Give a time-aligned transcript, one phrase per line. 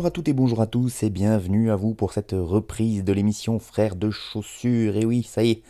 [0.00, 3.12] Bonjour à toutes et bonjour à tous et bienvenue à vous pour cette reprise de
[3.12, 4.96] l'émission Frères de chaussures.
[4.96, 5.62] Et oui, ça y est,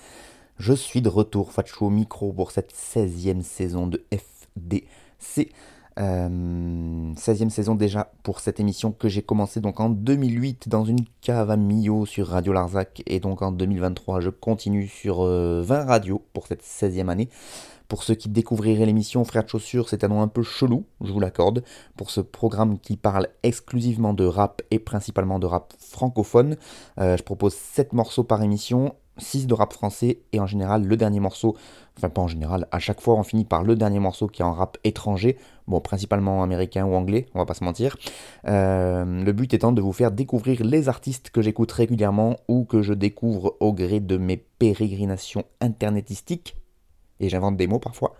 [0.56, 5.50] je suis de retour Facho au micro pour cette 16e saison de FDC.
[5.98, 11.04] Euh, 16e saison déjà pour cette émission que j'ai commencé donc en 2008 dans une
[11.22, 15.84] cave à Millau sur Radio Larzac et donc en 2023 je continue sur euh, 20
[15.86, 17.28] radios pour cette 16e année.
[17.90, 21.10] Pour ceux qui découvriraient l'émission Frères de Chaussures, c'est un nom un peu chelou, je
[21.10, 21.64] vous l'accorde,
[21.96, 26.56] pour ce programme qui parle exclusivement de rap et principalement de rap francophone.
[27.00, 30.96] Euh, je propose 7 morceaux par émission, 6 de rap français et en général le
[30.96, 31.56] dernier morceau,
[31.98, 34.44] enfin pas en général, à chaque fois on finit par le dernier morceau qui est
[34.44, 37.96] en rap étranger, bon principalement américain ou anglais, on va pas se mentir.
[38.46, 42.82] Euh, le but étant de vous faire découvrir les artistes que j'écoute régulièrement ou que
[42.82, 46.54] je découvre au gré de mes pérégrinations internetistiques
[47.20, 48.14] et j'invente des mots parfois,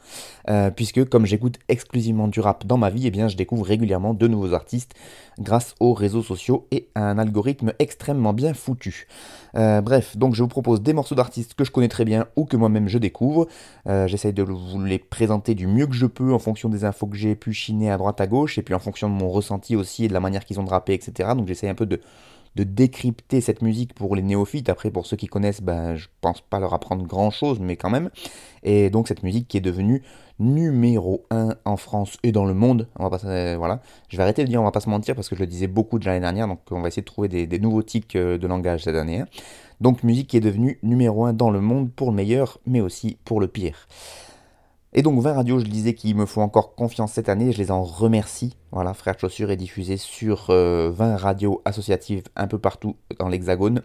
[0.49, 4.15] euh, puisque comme j'écoute exclusivement du rap dans ma vie, eh bien je découvre régulièrement
[4.15, 4.95] de nouveaux artistes
[5.39, 9.09] grâce aux réseaux sociaux et à un algorithme extrêmement bien foutu.
[9.57, 12.45] Euh, bref, donc je vous propose des morceaux d'artistes que je connais très bien ou
[12.45, 13.49] que moi-même je découvre.
[13.89, 17.07] Euh, J'essaye de vous les présenter du mieux que je peux en fonction des infos
[17.07, 19.77] que j'ai pu chiner à droite à gauche et puis en fonction de mon ressenti
[19.77, 21.31] aussi et de la manière qu'ils ont de rapper, etc.
[21.35, 22.01] Donc j'essaye un peu de
[22.57, 24.69] de décrypter cette musique pour les néophytes.
[24.69, 27.91] Après, pour ceux qui connaissent, ben, je pense pas leur apprendre grand chose, mais quand
[27.91, 28.11] même.
[28.63, 30.03] Et donc, cette musique qui est devenue
[30.39, 32.89] numéro 1 en France et dans le monde.
[32.99, 33.81] On va pas, euh, voilà.
[34.09, 35.67] Je vais arrêter de dire, on va pas se mentir, parce que je le disais
[35.67, 38.39] beaucoup déjà l'année dernière, donc on va essayer de trouver des, des nouveaux tics euh,
[38.39, 39.21] de langage cette année.
[39.21, 39.27] hein.
[39.81, 43.17] Donc, musique qui est devenue numéro 1 dans le monde pour le meilleur, mais aussi
[43.25, 43.87] pour le pire.
[44.93, 47.71] Et donc 20 radios, je disais qu'ils me font encore confiance cette année, je les
[47.71, 48.57] en remercie.
[48.73, 53.29] Voilà, Frères de Chaussures est diffusé sur euh, 20 radios associatives un peu partout dans
[53.29, 53.83] l'Hexagone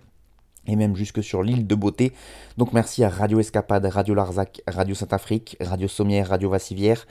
[0.65, 2.11] et même jusque sur l'île de Beauté.
[2.57, 7.05] Donc merci à Radio Escapade, Radio Larzac, Radio Saint-Afrique, Radio Sommière, Radio Vassivière,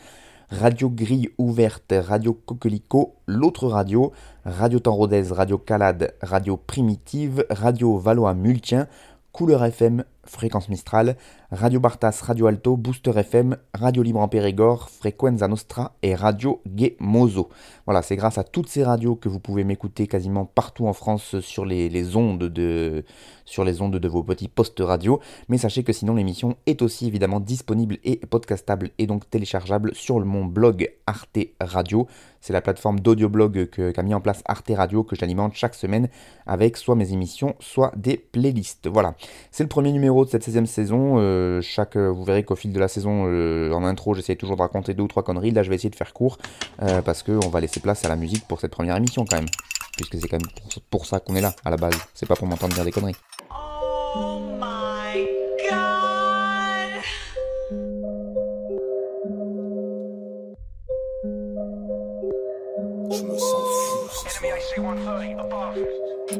[0.50, 4.12] Radio Grille Ouverte, Radio Coquelicot, l'autre radio,
[4.44, 8.88] Radio Temps Radio Calade, Radio Primitive, Radio Valois Multien,
[9.30, 11.16] Couleur FM, Fréquence Mistral,
[11.50, 16.96] Radio Bartas, Radio Alto, Booster FM, Radio Libre en Périgord, Frequenza Nostra et Radio Gay
[16.98, 17.48] Mozo.
[17.86, 21.40] Voilà, c'est grâce à toutes ces radios que vous pouvez m'écouter quasiment partout en France
[21.40, 23.04] sur les, ondes de
[23.44, 25.20] sur les ondes de vos petits postes radio.
[25.48, 30.18] Mais sachez que sinon l'émission est aussi évidemment disponible et podcastable et donc téléchargeable sur
[30.24, 32.06] mon blog Arte Radio.
[32.40, 36.08] C'est la plateforme d'audioblog qu'a mis en place Arte Radio que j'alimente chaque semaine
[36.46, 38.86] avec soit mes émissions, soit des playlists.
[38.86, 39.14] Voilà.
[39.50, 41.16] C'est le premier numéro de cette 16e saison.
[41.18, 44.56] Euh, chaque, euh, vous verrez qu'au fil de la saison, euh, en intro, j'essaie toujours
[44.56, 45.50] de raconter deux ou trois conneries.
[45.50, 46.38] Là, je vais essayer de faire court
[46.82, 49.48] euh, parce qu'on va laisser place à la musique pour cette première émission quand même.
[49.96, 51.96] Puisque c'est quand même pour, pour ça qu'on est là à la base.
[52.14, 53.16] C'est pas pour m'entendre dire des conneries.
[53.50, 55.26] Oh my
[55.68, 55.84] god.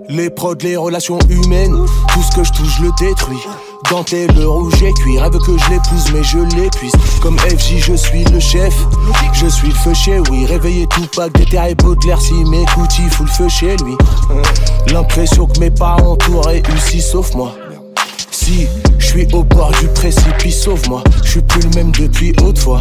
[0.09, 1.77] Les prods, les relations humaines,
[2.12, 3.39] tout ce que je touche, le détruis.
[3.91, 6.93] Dentelle, le rouge et cuir, rêve que je l'épouse, mais je l'épuise.
[7.21, 8.75] Comme FJ, je suis le chef,
[9.33, 10.47] je suis le feu chez oui.
[10.47, 13.95] Réveillé tout pack, déterré Baudelaire, si m'écoute, il fout le feu chez lui.
[14.93, 17.55] L'impression que mes parents tout réussi, sauf moi.
[18.31, 18.66] Si
[18.99, 21.03] je suis au bord du précipice, sauve-moi.
[21.22, 22.81] Je suis plus le même depuis autrefois.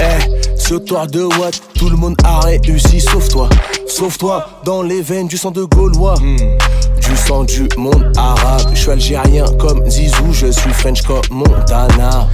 [0.00, 3.48] Eh, sautoir de Watt, tout le monde a réussi, sauf toi.
[3.86, 6.14] Sauf toi, dans les veines du sang de Gaulois.
[6.16, 8.68] Du sang du monde arabe.
[8.72, 12.28] Je suis algérien comme Zizou, je suis French comme Montana.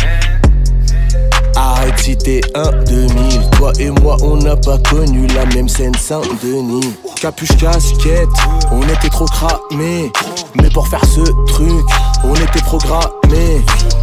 [1.57, 5.95] Arrête si t'es un 2000 Toi et moi on n'a pas connu la même scène
[5.95, 8.29] Saint-Denis Capuche casquette,
[8.71, 10.13] on était trop cramés
[10.55, 11.85] Mais pour faire ce truc,
[12.23, 13.61] on était programmés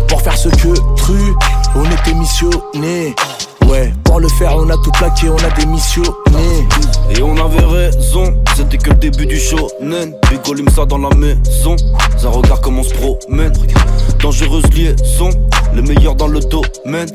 [0.09, 1.37] Pour faire ce que truc,
[1.75, 3.15] on était missionnés
[3.67, 6.07] Ouais, pour le faire on a tout plaqué, on a démissionné
[7.09, 10.13] Et on avait raison, c'était que le début du show, nen.
[10.29, 11.75] Bigolume ça dans la maison,
[12.17, 13.53] ça regarde comment on se promène.
[14.21, 15.29] Dangereuse liaison,
[15.73, 17.09] le meilleur dans le domaine.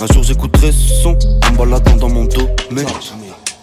[0.00, 1.16] Un jour j'écouterai son,
[1.48, 2.86] en baladant dans mon domaine.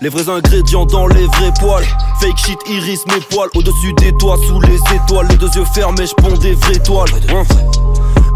[0.01, 1.83] Les vrais ingrédients dans les vrais poils.
[2.21, 3.49] Fake shit, iris, mes poils.
[3.53, 5.27] Au-dessus des toits, sous les étoiles.
[5.29, 7.09] Les deux yeux fermés, j'ponds des vraies toiles.
[7.29, 7.43] Hein?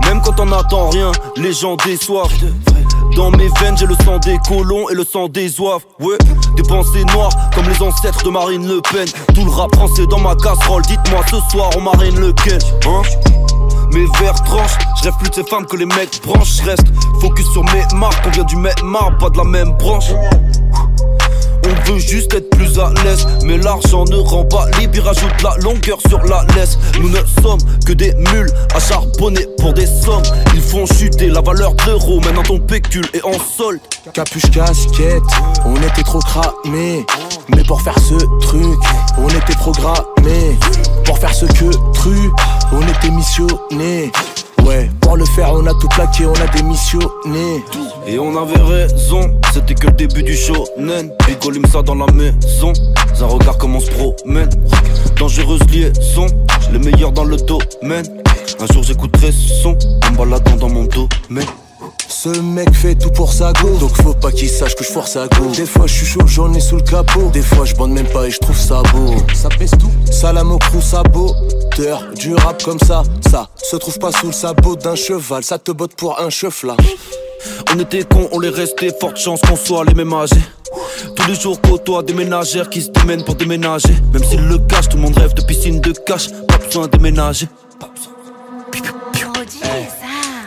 [0.06, 2.32] Même quand on n'attend rien, les gens déçoivent.
[3.16, 5.86] Dans mes veines, j'ai le sang des colons et le sang des oeufs.
[6.00, 6.18] Ouais,
[6.56, 9.08] des pensées noires comme les ancêtres de Marine Le Pen.
[9.36, 10.82] Tout le rap français dans ma casserole.
[10.84, 13.02] Dites-moi ce soir, on marine lequel Hein?
[13.92, 16.58] Mes verres tranchent, je rêve plus de ces femmes que les mecs branches.
[16.58, 16.88] Je reste
[17.22, 20.10] focus sur mes marques, on vient du même marbre, pas de la même branche.
[21.66, 25.56] On veut juste être plus à l'aise, mais l'argent ne rend pas libre, il la
[25.58, 26.78] longueur sur la laisse.
[27.00, 30.24] Nous ne sommes que des mules à charbonner pour des sommes.
[30.54, 33.80] Ils font chuter la valeur de l'euro, maintenant ton pécule est en solde.
[34.14, 35.24] Capuche casquette,
[35.66, 37.06] on était trop cramés.
[37.50, 38.80] Mais pour faire ce truc,
[39.18, 40.58] on était programmés.
[41.06, 42.32] Pour faire ce que tru,
[42.72, 44.12] on était missionnés.
[45.02, 47.64] Pour le faire, on a tout plaqué, on a démissionné.
[48.08, 51.12] Et on avait raison, c'était que le début du show, nen.
[51.28, 52.74] Bigolime ça dans la maison,
[53.14, 54.50] ça regarde comment on se promène.
[55.18, 56.28] Dangereuse liaison,
[56.72, 58.06] les meilleurs dans le domaine.
[58.60, 59.78] Un jour j'écouterai son,
[60.08, 61.48] en baladant dans mon domaine.
[62.14, 65.16] Ce mec fait tout pour sa go, donc faut pas qu'il sache que je force
[65.16, 65.48] à go.
[65.48, 67.32] Des fois je suis chaud, j'en ai sous le capot.
[67.34, 69.16] Des fois je bande même pas et je trouve ça beau.
[69.34, 69.92] Ça pèse tout.
[70.12, 72.04] Salam au crew, saboteur.
[72.16, 75.44] Du rap comme ça, ça se trouve pas sous le sabot d'un cheval.
[75.44, 76.78] Ça te botte pour un chef là.
[77.74, 80.36] On était cons, on les restait, forte chance qu'on soit les mêmes âgés.
[81.16, 83.96] Tous les jours côtoie des ménagères qui se démènent pour déménager.
[84.14, 86.92] Même s'ils le cachent, tout le monde rêve de piscine de cash, pas besoin de
[86.92, 87.48] déménager.
[87.80, 88.13] Pas besoin.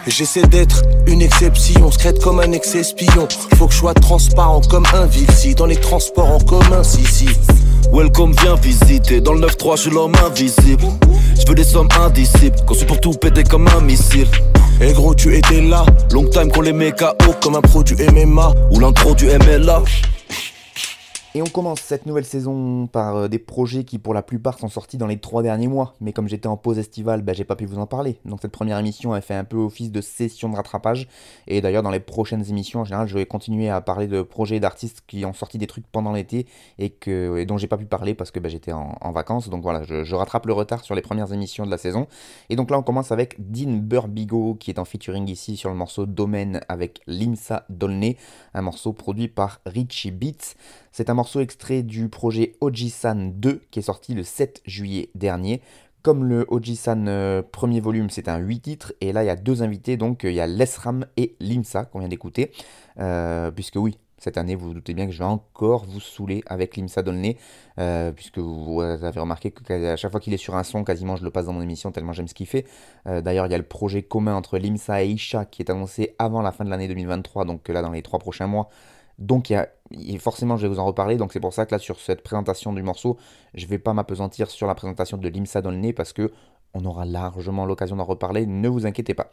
[0.08, 3.26] J'essaie d'être une exception, secrète comme un ex-espion.
[3.56, 7.28] Faut que je sois transparent comme un si dans les transports en commun, si si.
[7.92, 9.20] Welcome, viens visiter.
[9.20, 10.84] Dans le 9-3, je suis l'homme invisible.
[11.38, 14.28] Je veux des sommes indicibles, qu'on pour tout péter comme un missile.
[14.80, 17.96] Et gros, tu étais là, Long time qu'on les met KO, comme un pro du
[17.96, 18.54] MMA.
[18.70, 19.82] ou l'intro du MLA.
[21.36, 24.70] Et on commence cette nouvelle saison par euh, des projets qui pour la plupart sont
[24.70, 25.92] sortis dans les trois derniers mois.
[26.00, 28.18] Mais comme j'étais en pause estivale, bah, j'ai pas pu vous en parler.
[28.24, 31.08] Donc cette première émission a fait un peu office de session de rattrapage.
[31.46, 34.60] Et d'ailleurs dans les prochaines émissions en général je vais continuer à parler de projets
[34.60, 36.46] d'artistes qui ont sorti des trucs pendant l'été
[36.78, 36.94] et,
[37.44, 39.50] dont j'ai pas pu parler parce que bah, j'étais en, vacances.
[39.50, 42.06] Donc voilà, je, rattrape le retard sur les premières émissions de la saison.
[42.48, 45.76] Et donc là on commence avec Dean Burbigo qui est en featuring ici sur le
[45.76, 48.16] morceau Domaine avec Limsa Dolné,
[48.54, 50.54] un morceau produit par Richie Beats.
[50.92, 55.60] C'est un extrait du projet Ojisan 2 qui est sorti le 7 juillet dernier.
[56.02, 59.34] Comme le Ojisan euh, premier volume, c'est un 8 titres, et là il y a
[59.34, 62.52] deux invités, donc euh, il y a Lesram et Limsa qu'on vient d'écouter,
[63.00, 66.42] Euh, puisque oui, cette année vous vous doutez bien que je vais encore vous saouler
[66.46, 67.36] avec Limsa Dolné,
[67.78, 71.24] euh, puisque vous, avez remarqué qu'à chaque fois qu'il est sur un son, quasiment je
[71.24, 72.66] le passe dans mon émission tellement j'aime ce qu'il fait.
[73.04, 76.40] D'ailleurs il y a le projet commun entre Limsa et Isha qui est annoncé avant
[76.40, 78.70] la fin de l'année 2023, donc là dans les trois prochains mois.
[79.18, 81.74] Donc il y a, forcément je vais vous en reparler, donc c'est pour ça que
[81.74, 83.16] là sur cette présentation du morceau,
[83.54, 86.32] je vais pas m'apesantir sur la présentation de Limsa dans le nez parce que
[86.76, 89.30] on aura largement l'occasion d'en reparler, ne vous inquiétez pas.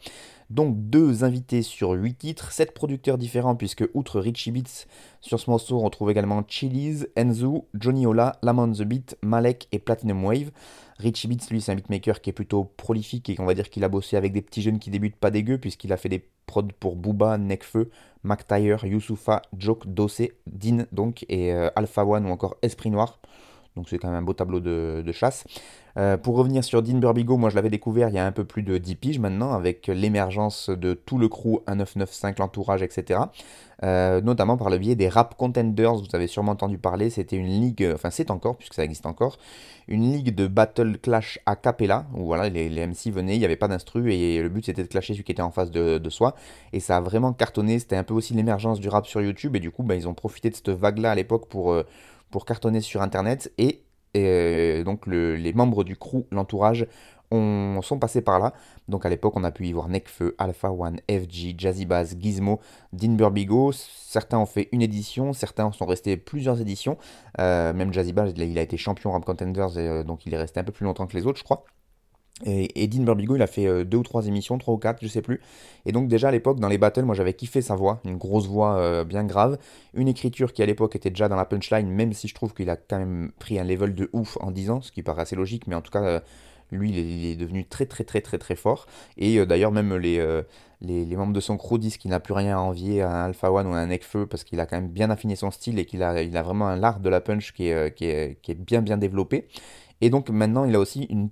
[0.50, 4.86] Donc deux invités sur 8 titres, 7 producteurs différents puisque outre Richie Beats,
[5.20, 9.78] sur ce morceau on trouve également Chili's, Enzu, Johnny Ola, Lamont the Beat, Malek et
[9.78, 10.50] Platinum Wave.
[10.98, 13.84] Richie Beats lui c'est un beatmaker qui est plutôt prolifique et qu'on va dire qu'il
[13.84, 16.68] a bossé avec des petits jeunes qui débutent pas dégueu puisqu'il a fait des prods
[16.78, 17.90] pour Booba, Nekfeu,
[18.22, 23.18] McTyre, Youssoufa, Joke, Dossé, Dean donc et euh, Alpha One ou encore Esprit Noir.
[23.76, 25.44] Donc c'est quand même un beau tableau de, chasse.
[25.96, 28.44] Euh, pour revenir sur Dean Burbigo, moi je l'avais découvert il y a un peu
[28.44, 33.20] plus de 10 piges maintenant, avec l'émergence de tout le crew 1995, l'entourage, etc.
[33.82, 37.48] Euh, notamment par le biais des Rap Contenders, vous avez sûrement entendu parler, c'était une
[37.48, 39.38] ligue, enfin c'est encore, puisque ça existe encore,
[39.88, 43.44] une ligue de battle clash a cappella, où voilà, les, les MC venaient, il n'y
[43.44, 45.98] avait pas d'instru, et le but c'était de clasher celui qui était en face de,
[45.98, 46.36] de soi,
[46.72, 49.60] et ça a vraiment cartonné, c'était un peu aussi l'émergence du rap sur YouTube, et
[49.60, 51.84] du coup bah, ils ont profité de cette vague-là à l'époque pour, euh,
[52.44, 53.82] cartonner sur Internet, et
[54.16, 56.86] euh, donc le- les membres du crew, l'entourage,
[57.30, 58.52] ont- sont passés par là.
[58.88, 62.60] Donc à l'époque, on a pu y voir Nekfeu, Alpha One, FG, Jazzy Bass, Gizmo,
[62.92, 63.72] Dean Burbigo.
[63.72, 66.98] Certains ont fait une édition, certains sont restés plusieurs éditions.
[67.40, 70.60] Euh, même Jazzy Bass, il a- été champion Rap Contenders, euh, donc il est resté
[70.60, 71.64] un peu plus longtemps que les autres, je crois.
[72.44, 75.06] Et, Dean Burbigo, il a fait euh, deux ou trois émissions, trois ou quatre, je
[75.06, 75.40] sais plus.
[75.86, 78.48] Et donc déjà à l'époque, dans les battles, moi j'avais kiffé sa voix, une grosse
[78.48, 79.56] voix euh, bien grave,
[79.94, 82.70] une écriture qui à l'époque était déjà dans la punchline, même si je trouve qu'il
[82.70, 85.36] a quand même pris un level de ouf en 10 ans, ce qui paraît assez
[85.36, 86.20] logique, mais en tout cas, euh,
[86.72, 88.86] lui, il est, devenu très très très très très fort.
[89.16, 90.42] Et d'ailleurs, même les,
[90.80, 93.52] les, membres de son crew disent qu'il n'a plus rien à envier à un Alpha
[93.52, 95.84] One ou à un Nekfeu, parce qu'il a quand même bien affiné son style et
[95.84, 98.50] qu'il a, il a vraiment un art de la punch qui est, qui est, qui
[98.50, 99.46] est bien bien développé.
[100.00, 101.28] Et donc maintenant, il a aussi une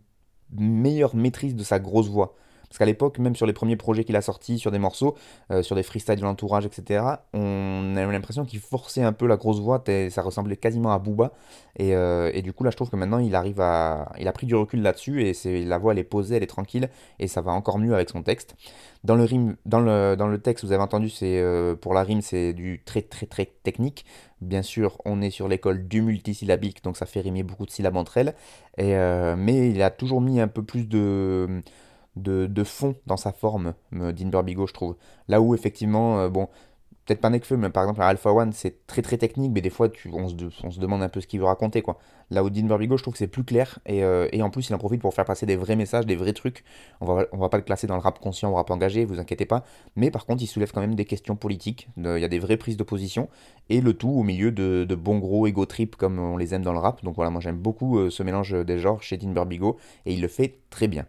[0.57, 2.35] meilleure maîtrise de sa grosse voix.
[2.73, 5.15] Parce qu'à l'époque, même sur les premiers projets qu'il a sortis, sur des morceaux,
[5.51, 7.05] euh, sur des freestyles de l'entourage, etc.,
[7.35, 11.33] on avait l'impression qu'il forçait un peu la grosse voix, ça ressemblait quasiment à Booba.
[11.77, 13.63] Et, euh, et, du coup, là, je trouve que maintenant, il arrive.
[14.19, 16.89] Il a pris du recul là-dessus, et la voix, elle est posée, elle est tranquille,
[17.19, 18.57] et ça va encore mieux avec son texte.
[19.05, 19.57] Dans le, rime,
[20.43, 24.07] texte, vous avez entendu, c'est euh, pour la rime, c'est du très, très, très technique.
[24.43, 27.97] Bien sûr, on est sur l'école du multisyllabique, donc ça fait rimer beaucoup de syllabes
[27.97, 28.35] entre elles.
[28.79, 28.95] Et,
[29.37, 31.63] mais il a toujours mis un peu plus de
[32.17, 34.97] de, fond dans sa forme, Dean Burbigo, je trouve.
[35.29, 36.49] Là où, effectivement, euh, bon,
[37.21, 40.11] pas Nekfeu, mais par exemple, Alpha One, c'est très très technique, mais des fois, tu,
[40.13, 41.99] on, se, demande un peu ce qu'il veut raconter, quoi.
[42.31, 44.69] Là où Dean Burbigo, je trouve que c'est plus clair, et, euh, et, en plus,
[44.69, 46.65] il en profite pour faire passer des vrais messages, des vrais trucs.
[47.01, 49.47] On va, va pas le classer dans le rap conscient ou rap engagé, vous inquiétez
[49.47, 49.65] pas,
[49.97, 52.57] mais par contre, il soulève quand même des questions politiques, il y a des vraies
[52.57, 53.29] prises d'opposition,
[53.69, 56.63] et le tout au milieu de, de bons gros ego trip comme on les aime
[56.63, 57.03] dans le rap.
[57.05, 59.77] Donc voilà, moi j'aime beaucoup euh, ce mélange des genres chez Dean Burbigo,
[60.07, 61.07] et il le fait très bien.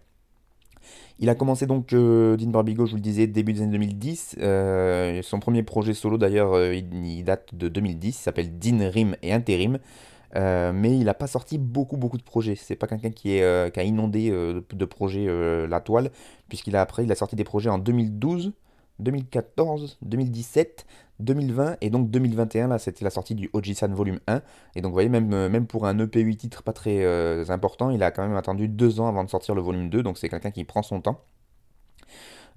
[1.19, 4.37] Il a commencé donc, euh, Dean Barbigo, je vous le disais, début des années 2010.
[4.39, 8.07] Euh, son premier projet solo, d'ailleurs, euh, il, date de 2010.
[8.09, 9.79] Il s'appelle Dean Rim et Intérim.
[10.35, 12.55] mais il n'a pas sorti beaucoup, beaucoup de projets.
[12.55, 15.27] C'est pas quelqu'un qui, a inondé de projets
[15.67, 16.09] la toile,
[16.49, 18.53] puisqu'il a après, il a sorti des projets en 2012,
[18.99, 20.85] 2014, 2017,
[21.19, 24.41] 2020 et donc 2021, là c'était la sortie du Ojisan Volume 1.
[24.75, 27.45] Et donc vous voyez, même, euh, même pour un EP 8 titres pas très euh,
[27.49, 30.17] important, il a quand même attendu deux ans avant de sortir le volume 2, donc
[30.17, 31.21] c'est quelqu'un qui prend son temps.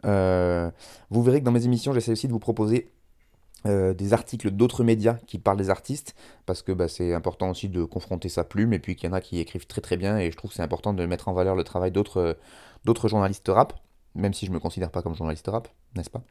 [0.04, 0.70] Euh,
[1.10, 2.92] vous verrez que dans mes émissions, j'essaie aussi de vous proposer
[3.64, 7.82] des articles d'autres médias qui parlent des artistes, parce que bah, c'est important aussi de
[7.82, 10.30] confronter sa plume, et puis qu'il y en a qui écrivent très très bien, et
[10.30, 12.38] je trouve que c'est important de mettre en valeur le travail d'autres
[13.08, 13.72] journalistes rap,
[14.14, 16.22] même si je ne me considère pas comme journaliste rap, n'est-ce pas?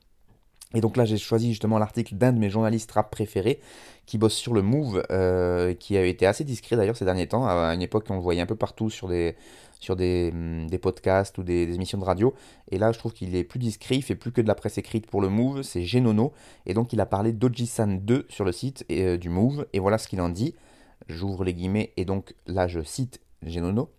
[0.75, 3.59] Et donc là, j'ai choisi justement l'article d'un de mes journalistes rap préférés
[4.05, 7.47] qui bosse sur le Move, euh, qui a été assez discret d'ailleurs ces derniers temps.
[7.47, 9.35] À une époque, on le voyait un peu partout sur des,
[9.79, 12.33] sur des, hum, des podcasts ou des, émissions de radio.
[12.69, 14.77] Et là, je trouve qu'il est plus discret, il fait plus que de la presse
[14.77, 16.33] écrite pour le Move, c'est Genono.
[16.65, 19.65] Et donc, il a parlé d'Ojisan 2 sur le site euh, du Move.
[19.73, 20.55] Et voilà ce qu'il en dit.
[21.07, 23.89] J'ouvre les guillemets et donc là, je cite Genono.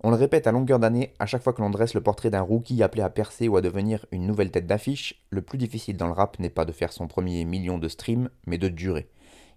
[0.00, 2.40] On le répète à longueur d'année, à chaque fois que l'on dresse le portrait d'un
[2.40, 6.06] rookie appelé à percer ou à devenir une nouvelle tête d'affiche, le plus difficile dans
[6.06, 9.08] le rap n'est pas de faire son premier million de streams, mais de durer.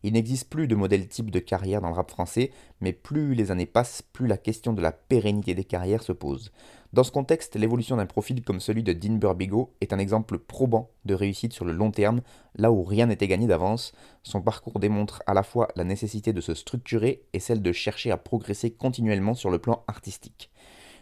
[0.02, 3.52] Il n'existe plus de modèle type de carrière dans le rap français, mais plus les
[3.52, 6.52] années passent, plus la question de la pérennité des carrières se pose.
[6.94, 10.90] Dans ce contexte, l'évolution d'un profil comme celui de Dean Burbigo est un exemple probant
[11.06, 12.20] de réussite sur le long terme,
[12.56, 13.94] là où rien n'était gagné d'avance.
[14.24, 18.12] Son parcours démontre à la fois la nécessité de se structurer et celle de chercher
[18.12, 20.52] à progresser continuellement sur le plan artistique.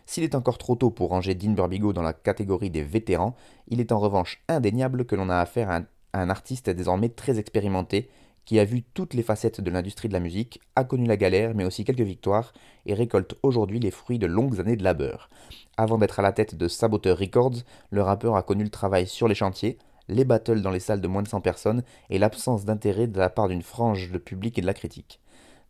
[0.05, 3.35] S'il est encore trop tôt pour ranger Dean Burbigo dans la catégorie des vétérans,
[3.67, 7.09] il est en revanche indéniable que l'on a affaire à un, à un artiste désormais
[7.09, 8.09] très expérimenté,
[8.49, 11.53] qui a vu toutes les facettes de l'industrie de la musique, a connu la galère
[11.53, 12.51] mais aussi quelques victoires
[12.87, 15.29] et récolte aujourd'hui les fruits de longues années de labeur.
[15.77, 17.57] Avant d'être à la tête de Saboteur Records,
[17.91, 19.77] le rappeur a connu le travail sur les chantiers,
[20.07, 23.29] les battles dans les salles de moins de 100 personnes et l'absence d'intérêt de la
[23.29, 25.19] part d'une frange de public et de la critique.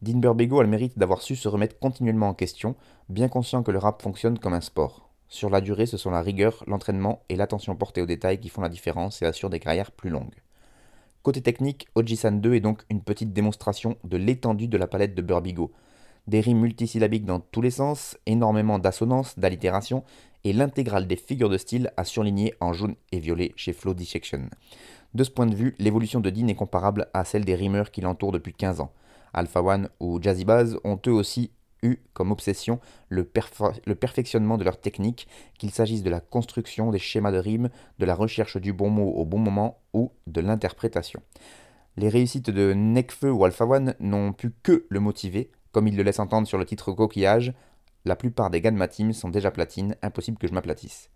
[0.01, 2.77] Dean Burbego a le mérite d'avoir su se remettre continuellement en question,
[3.09, 5.09] bien conscient que le rap fonctionne comme un sport.
[5.27, 8.61] Sur la durée, ce sont la rigueur, l'entraînement et l'attention portée aux détails qui font
[8.61, 10.41] la différence et assurent des carrières plus longues.
[11.21, 15.21] Côté technique, Ojisan 2 est donc une petite démonstration de l'étendue de la palette de
[15.21, 15.71] Burbigo,
[16.27, 20.05] des rimes multisyllabiques dans tous les sens, énormément d'assonances, d'allitérations,
[20.45, 24.49] et l'intégrale des figures de style à surligner en jaune et violet chez Flow Dissection.
[25.13, 27.99] De ce point de vue, l'évolution de Dean est comparable à celle des rimeurs qui
[27.99, 28.93] l'entourent depuis 15 ans.
[29.33, 31.51] Alpha One ou Jazzy Baz ont eux aussi
[31.83, 37.31] eu comme obsession le, perfectionnement de leur technique, qu'il s'agisse de la construction des schémas
[37.31, 37.69] de rimes,
[37.99, 41.21] de la recherche du bon mot au bon moment ou de l'interprétation.
[41.97, 46.03] Les réussites de Nekfeu ou Alpha One n'ont pu que le motiver, comme il le
[46.03, 47.53] laisse entendre sur le titre Coquillage,
[48.05, 51.09] la plupart des gars de ma team sont déjà platines, impossible que je m'aplatisse.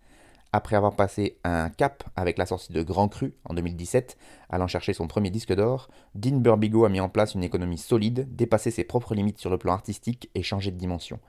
[0.55, 4.17] Après avoir passé un cap avec la sortie de Grand Cru en 2017,
[4.51, 8.27] allant chercher son premier disque d'or, Dean Burbigo a mis en place une économie solide,
[8.35, 11.19] dépassé ses propres limites sur le plan artistique et changé de dimension.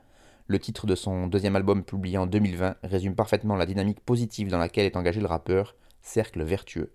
[0.46, 4.58] Le titre de son deuxième album publié en 2020 résume parfaitement la dynamique positive dans
[4.58, 6.92] laquelle est engagé le rappeur, cercle vertueux.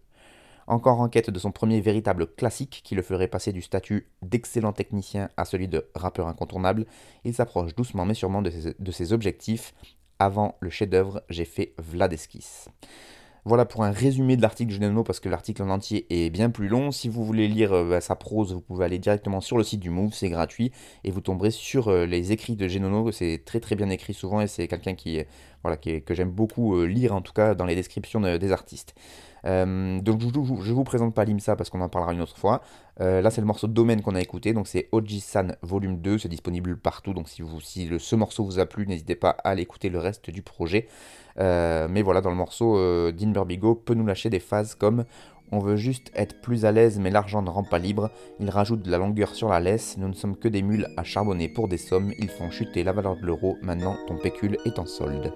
[0.68, 4.72] Encore en quête de son premier véritable classique qui le ferait passer du statut d'excellent
[4.72, 6.86] technicien à celui de rappeur incontournable,
[7.24, 9.74] il s'approche doucement mais sûrement de ses, objectifs.
[10.22, 12.66] Avant le chef-d'œuvre, j'ai fait Vladeskis.
[13.46, 16.50] Voilà pour un résumé de l'article de Genono parce que l'article en entier est bien
[16.50, 16.92] plus long.
[16.92, 19.80] Si vous voulez lire euh, bah, sa prose, vous pouvez aller directement sur le site
[19.80, 20.74] du Move, c'est gratuit
[21.06, 23.14] et vous tomberez sur euh, les écrits de Genono.
[23.14, 25.24] C'est très très bien écrit souvent et c'est quelqu'un qui
[25.64, 28.96] voilà, que j'aime beaucoup lire en tout cas dans les descriptions des artistes.
[29.44, 30.28] Donc je,
[30.64, 32.62] je, vous présente pas Limsa parce qu'on en parlera une autre fois.
[33.00, 36.30] là c'est le morceau de domaine qu'on a écouté, donc c'est Oji-san volume 2, c'est
[36.30, 39.50] disponible partout, donc si, vous, si le, ce morceau vous a plu, n'hésitez pas à
[39.50, 40.88] aller écouter le reste du projet.
[41.38, 42.78] mais voilà, dans le morceau,
[43.12, 45.06] Dean Burbigo peut nous lâcher des phases comme
[45.52, 48.12] on veut juste être plus à l'aise, mais l'argent ne rend pas libre.
[48.40, 49.98] Il rajoute de la longueur sur la laisse.
[49.98, 52.14] Nous ne sommes que des mules à charbonner pour des sommes.
[52.20, 53.58] Ils font chuter la valeur de l'euro.
[53.62, 55.32] Maintenant, ton pécule est en solde.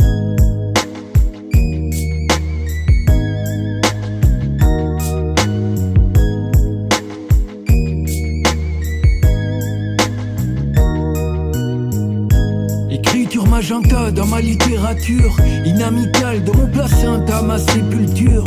[13.64, 18.44] Magenta dans ma littérature, inamicale de mon placenta, ma sépulture.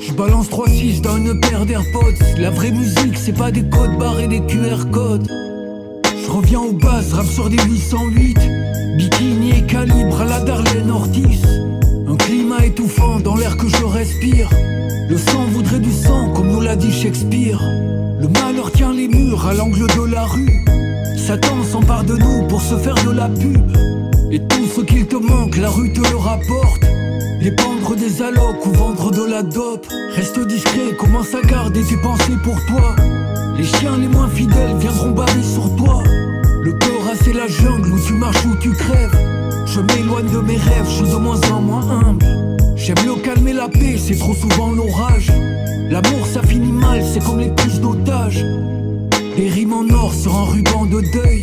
[0.00, 2.14] Je balance 3-6 dans une paire d'AirPods.
[2.38, 5.28] La vraie musique, c'est pas des codes barrés, des QR codes.
[6.24, 8.38] Je reviens au bases, rap sur des 808.
[8.98, 11.42] Bikini et calibre à la Darlene Ortiz.
[12.06, 14.48] Un climat étouffant dans l'air que je respire.
[15.08, 17.60] Le sang voudrait du sang, comme nous l'a dit Shakespeare.
[18.20, 20.64] Le malheur tient les murs à l'angle de la rue.
[21.16, 23.99] Satan s'empare de nous pour se faire de la pub.
[24.32, 26.84] Et tout ce qu'il te manque, la rue te le rapporte.
[27.40, 29.88] Les pendre des allocs ou vendre de la dope.
[30.14, 32.94] Reste discret, commence à garder tes pensées pour toi.
[33.56, 36.04] Les chiens les moins fidèles viendront barrer sur toi.
[36.62, 36.90] Le peur
[37.24, 39.18] c'est la jungle où tu marches ou tu crèves.
[39.66, 42.24] Je m'éloigne de mes rêves, je suis de moins en moins humble.
[42.76, 45.32] J'aime le calme et la paix, c'est trop souvent l'orage.
[45.90, 48.44] L'amour ça finit mal, c'est comme les prises d'otages.
[49.40, 51.40] Des rimes en or sur un ruban de deuil.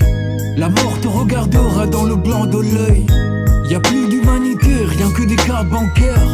[0.55, 3.07] La mort te regardera dans le blanc de l'œil.
[3.71, 6.29] Y a plus d'humanité, rien que des cartes bancaires.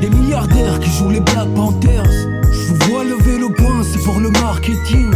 [0.00, 2.12] Des milliardaires qui jouent les Black Panthers.
[2.52, 5.10] Je vois lever le poing, c'est pour le marketing.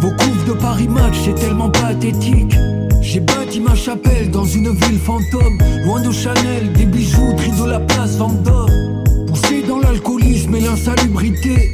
[0.00, 2.54] Vos couves de Paris Match, c'est tellement pathétique.
[3.02, 5.58] J'ai bâti ma chapelle dans une ville fantôme.
[5.86, 9.02] Loin de Chanel, des bijouteries de la place Vendôme.
[9.26, 11.72] Poussé dans l'alcoolisme et l'insalubrité.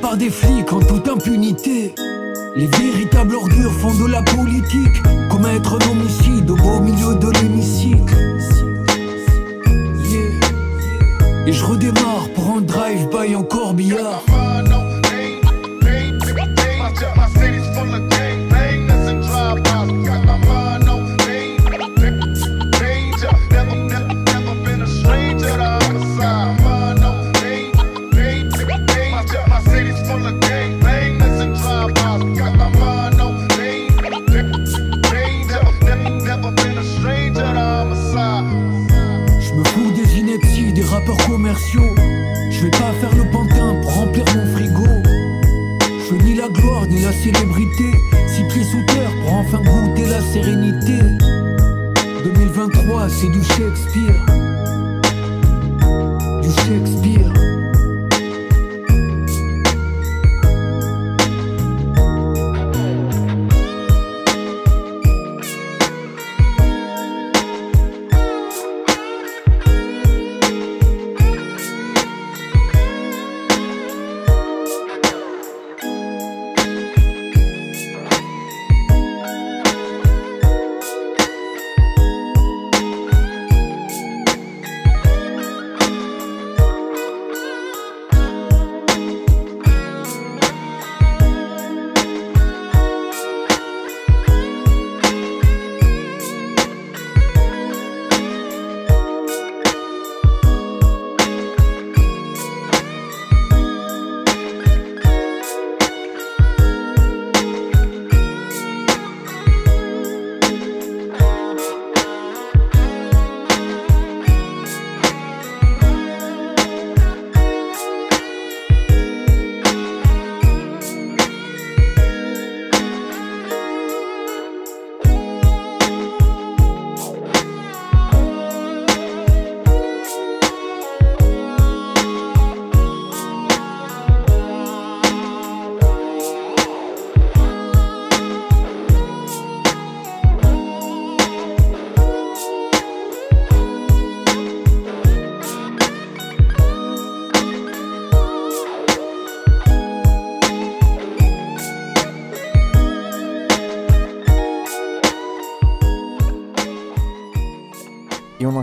[0.00, 1.94] Par des flics en toute impunité.
[2.56, 5.02] Les véritables ordures font de la politique.
[5.30, 8.14] Commettre un homicide au beau milieu de l'hémicycle.
[11.46, 14.22] Et je redémarre pour un drive-by en corbillard
[47.24, 47.90] célébrité.
[48.28, 50.98] Six pieds sous terre pour enfin goûter la sérénité.
[52.22, 54.43] 2023, c'est du Shakespeare.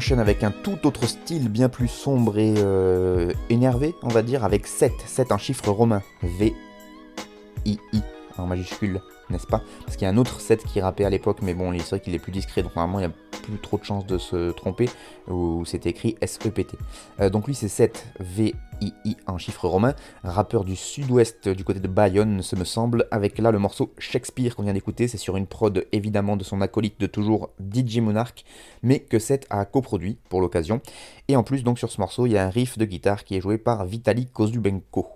[0.10, 4.66] Avec un tout autre style bien plus sombre et euh, énervé, on va dire, avec
[4.66, 4.92] 7.
[5.06, 6.02] 7 un chiffre romain.
[6.24, 6.56] V,
[7.66, 8.02] I, I,
[8.38, 9.62] en majuscule, n'est-ce pas?
[9.86, 12.00] Parce qu'il y a un autre 7 qui rappait à l'époque, mais bon, c'est vrai
[12.00, 14.52] qu'il est plus discret, donc normalement il y a plus trop de chances de se
[14.52, 14.90] tromper,
[15.28, 16.78] où c'est écrit S-E-P-T.
[17.20, 21.88] Euh, donc lui c'est 7 V-I-I en chiffre romain, rappeur du sud-ouest du côté de
[21.88, 25.48] Bayonne, ce me semble, avec là le morceau Shakespeare qu'on vient d'écouter, c'est sur une
[25.48, 28.46] prod évidemment de son acolyte de toujours DJ Monarch,
[28.84, 30.82] mais que 7 a coproduit pour l'occasion.
[31.28, 33.36] Et en plus donc sur ce morceau il y a un riff de guitare qui
[33.36, 35.08] est joué par Vitali Kozubenko.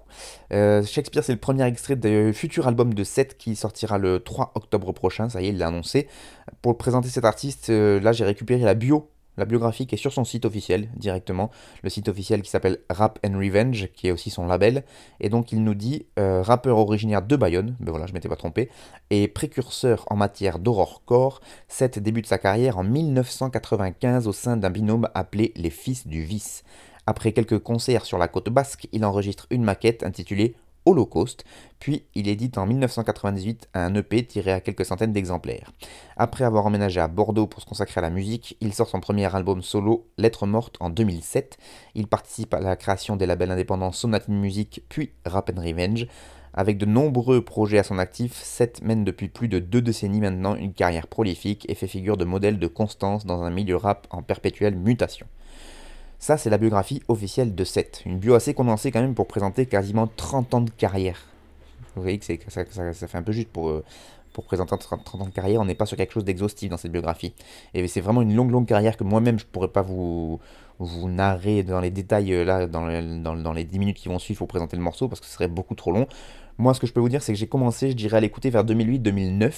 [0.53, 4.51] Euh, Shakespeare, c'est le premier extrait du futur album de Seth qui sortira le 3
[4.55, 6.07] octobre prochain, ça y est, il l'a annoncé.
[6.61, 10.13] Pour présenter cet artiste, euh, là j'ai récupéré la bio, la biographie qui est sur
[10.13, 11.51] son site officiel directement,
[11.83, 14.83] le site officiel qui s'appelle Rap and Revenge, qui est aussi son label.
[15.19, 18.35] Et donc il nous dit euh, rappeur originaire de Bayonne, ben voilà, je m'étais pas
[18.35, 18.69] trompé,
[19.09, 21.41] et précurseur en matière d'horrorcore.
[21.67, 26.63] Seth débute sa carrière en 1995 au sein d'un binôme appelé les Fils du Vice.
[27.07, 30.55] Après quelques concerts sur la côte basque, il enregistre une maquette intitulée
[30.85, 31.43] Holocaust,
[31.79, 35.71] puis il édite en 1998 un EP tiré à quelques centaines d'exemplaires.
[36.17, 39.33] Après avoir emménagé à Bordeaux pour se consacrer à la musique, il sort son premier
[39.35, 41.57] album solo, Lettres mortes, en 2007.
[41.95, 46.07] Il participe à la création des labels indépendants Sonatine Music, puis Rap and Revenge.
[46.57, 50.55] Avec de nombreux projets à son actif, Seth mène depuis plus de deux décennies maintenant
[50.55, 54.21] une carrière prolifique et fait figure de modèle de constance dans un milieu rap en
[54.21, 55.27] perpétuelle mutation.
[56.19, 58.03] Ça, c'est la biographie officielle de Seth.
[58.05, 61.19] Une bio assez condensée quand même pour présenter quasiment 30 ans de carrière.
[61.95, 63.83] Vous voyez que ça, fait un peu juste pour, euh,
[64.33, 65.61] pour présenter 30, ans de carrière.
[65.61, 67.33] On n'est pas sur quelque chose d'exhaustif dans cette biographie.
[67.73, 70.39] Et c'est vraiment une longue, longue carrière que moi-même, je ne pourrais pas vous,
[70.79, 72.87] vous narrer dans les détails euh, là, dans,
[73.21, 75.33] dans, dans, les 10 minutes qui vont suivre pour présenter le morceau, parce que ce
[75.33, 76.07] serait beaucoup trop long.
[76.57, 78.49] Moi, ce que je peux vous dire, c'est que j'ai commencé, je dirais, à l'écouter
[78.49, 79.51] vers 2008-2009,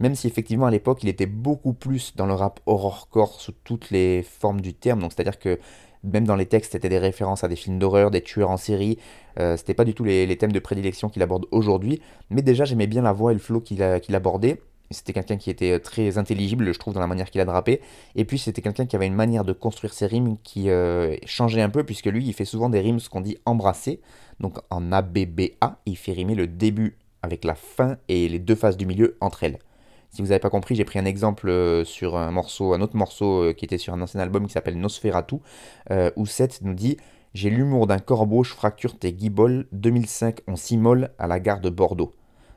[0.00, 3.90] même si effectivement à l'époque, il était beaucoup plus dans le rap horrorcore sous toutes
[3.90, 5.00] les formes du terme.
[5.00, 5.58] Donc, c'est-à-dire que
[6.02, 8.98] même dans les textes, c'était des références à des films d'horreur, des tueurs en série.
[9.38, 12.00] Euh, c'était pas du tout les, thèmes de prédilection qu'il aborde aujourd'hui.
[12.30, 14.60] Mais déjà, j'aimais bien la voix et le flow qu'il abordait.
[14.92, 17.80] C'était quelqu'un qui était très intelligible, je trouve, dans la manière qu'il a drapé.
[18.16, 21.62] Et puis, c'était quelqu'un qui avait une manière de construire ses rimes qui euh, changeait
[21.62, 24.00] un peu, puisque lui, il fait souvent des rimes, qu'on dit embrasser.
[24.40, 28.76] Donc, en ABBA, il fait rimer le début avec la fin et les deux phases
[28.76, 29.58] du milieu entre elles.
[30.10, 32.96] Si vous n'avez pas compris, j'ai pris un exemple euh, sur un morceau, un autre
[32.96, 35.36] morceau euh, qui était sur un ancien album qui s'appelle Nosferatu,
[35.92, 36.96] euh, où Seth nous dit
[37.32, 41.70] J'ai l'humour d'un corbeau, je fracture tes guiboles, 2005 on s'immole à la gare de
[41.70, 42.12] Bordeaux.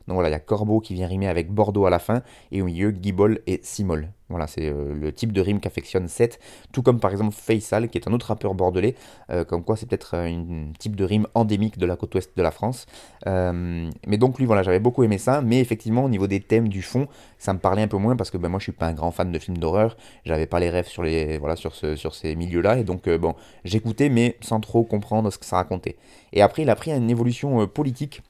[0.08, 2.62] Donc voilà, il y a Corbeau qui vient rimer avec Bordeaux à la fin, et
[2.62, 4.12] au milieu, Guibol et Simol.
[4.34, 6.40] Voilà, c'est euh, le type de rime qu'affectionne Seth,
[6.72, 8.96] tout comme par exemple Faisal, qui est un autre rappeur bordelais,
[9.30, 12.42] euh, comme quoi c'est peut-être un type de rime endémique de la côte ouest de
[12.42, 12.88] la France.
[13.28, 16.68] Euh, mais donc lui, voilà, j'avais beaucoup aimé ça, mais effectivement, au niveau des thèmes,
[16.68, 18.88] du fond, ça me parlait un peu moins, parce que ben, moi je suis pas
[18.88, 22.36] un grand fan de films d'horreur, j'avais pas les rêves sur, les, voilà, sur ces
[22.36, 25.96] milieux-là, et donc bon, j'écoutais, mais sans trop comprendre ce que ça racontait.
[26.32, 28.24] Et après, il a pris une évolution politique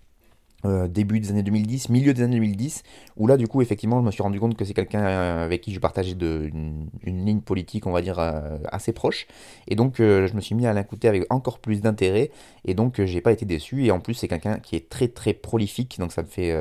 [0.66, 2.84] euh, début des années 2010, milieu des années 2010,
[3.18, 5.60] où là du coup effectivement je me suis rendu compte que c'est quelqu'un euh, avec
[5.60, 9.28] qui je partageais une, ligne politique on va dire euh, assez proche,
[9.68, 12.32] et donc je me suis mis à l'écouter avec encore plus d'intérêt,
[12.64, 15.34] et donc j'ai pas été déçu, et en plus c'est quelqu'un qui est très très
[15.34, 16.56] prolifique, donc ça me fait,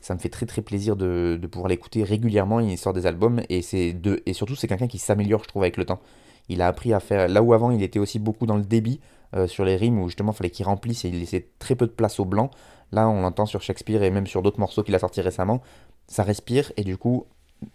[0.00, 3.60] ça me fait très très plaisir de, pouvoir l'écouter régulièrement, il sort des albums, et,
[3.92, 6.00] de, et surtout c'est quelqu'un qui s'améliore je trouve avec le temps.
[6.48, 9.00] Il a appris à faire, là où avant il était aussi beaucoup dans le débit,
[9.48, 11.92] sur les rimes où justement il fallait qu'il remplisse et il laissait très peu de
[11.92, 12.50] place au blanc.
[12.92, 15.62] Là, on entend sur Shakespeare et même sur d'autres morceaux qu'il a sortis récemment,
[16.06, 17.26] ça respire et du coup,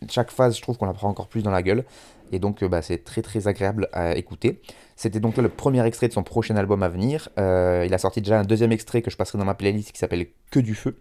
[0.09, 1.83] chaque phase, je trouve qu'on la prend encore plus dans la gueule.
[2.31, 4.61] Et donc, euh, bah, c'est très très agréable à écouter.
[4.95, 7.29] C'était donc le premier extrait de son prochain album à venir.
[7.39, 9.97] Euh, il a sorti déjà un deuxième extrait que je passerai dans ma playlist qui
[9.97, 10.99] s'appelle Que du feu.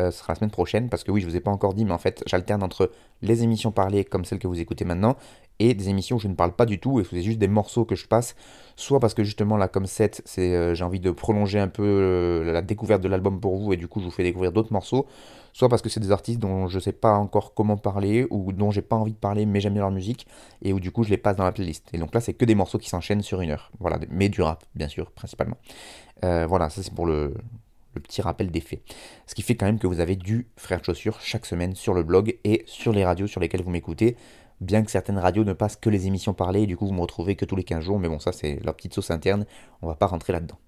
[0.00, 1.84] Euh, ce sera la semaine prochaine parce que oui, je vous ai pas encore dit,
[1.84, 2.92] mais en fait, j'alterne entre
[3.22, 5.16] les émissions parlées comme celles que vous écoutez maintenant
[5.58, 7.84] et des émissions où je ne parle pas du tout et c'est juste des morceaux
[7.84, 8.36] que je passe,
[8.76, 11.82] soit parce que justement là comme 7, c'est euh, j'ai envie de prolonger un peu
[11.84, 14.72] euh, la découverte de l'album pour vous et du coup je vous fais découvrir d'autres
[14.72, 15.06] morceaux,
[15.52, 18.70] soit parce que c'est des artistes dont je sais pas encore comment parler ou dont
[18.70, 20.26] j'ai pas envie de parler mais j'aime bien leur musique
[20.62, 21.88] et où du coup je les passe dans la playlist.
[21.92, 24.42] Et donc là c'est que des morceaux qui s'enchaînent sur une heure, voilà, mais du
[24.42, 25.56] rap bien sûr principalement.
[26.22, 27.34] voilà, ça c'est pour le,
[27.94, 28.80] le petit rappel des faits.
[29.26, 31.94] Ce qui fait quand même que vous avez du Frère de Chaussures chaque semaine sur
[31.94, 34.16] le blog et sur les radios sur lesquelles vous m'écoutez.
[34.60, 37.00] Bien que certaines radios ne passent que les émissions parlées, et du coup vous me
[37.00, 39.46] retrouvez que tous les 15 jours, mais bon ça c'est leur petite sauce interne,
[39.82, 40.58] on va pas rentrer là-dedans.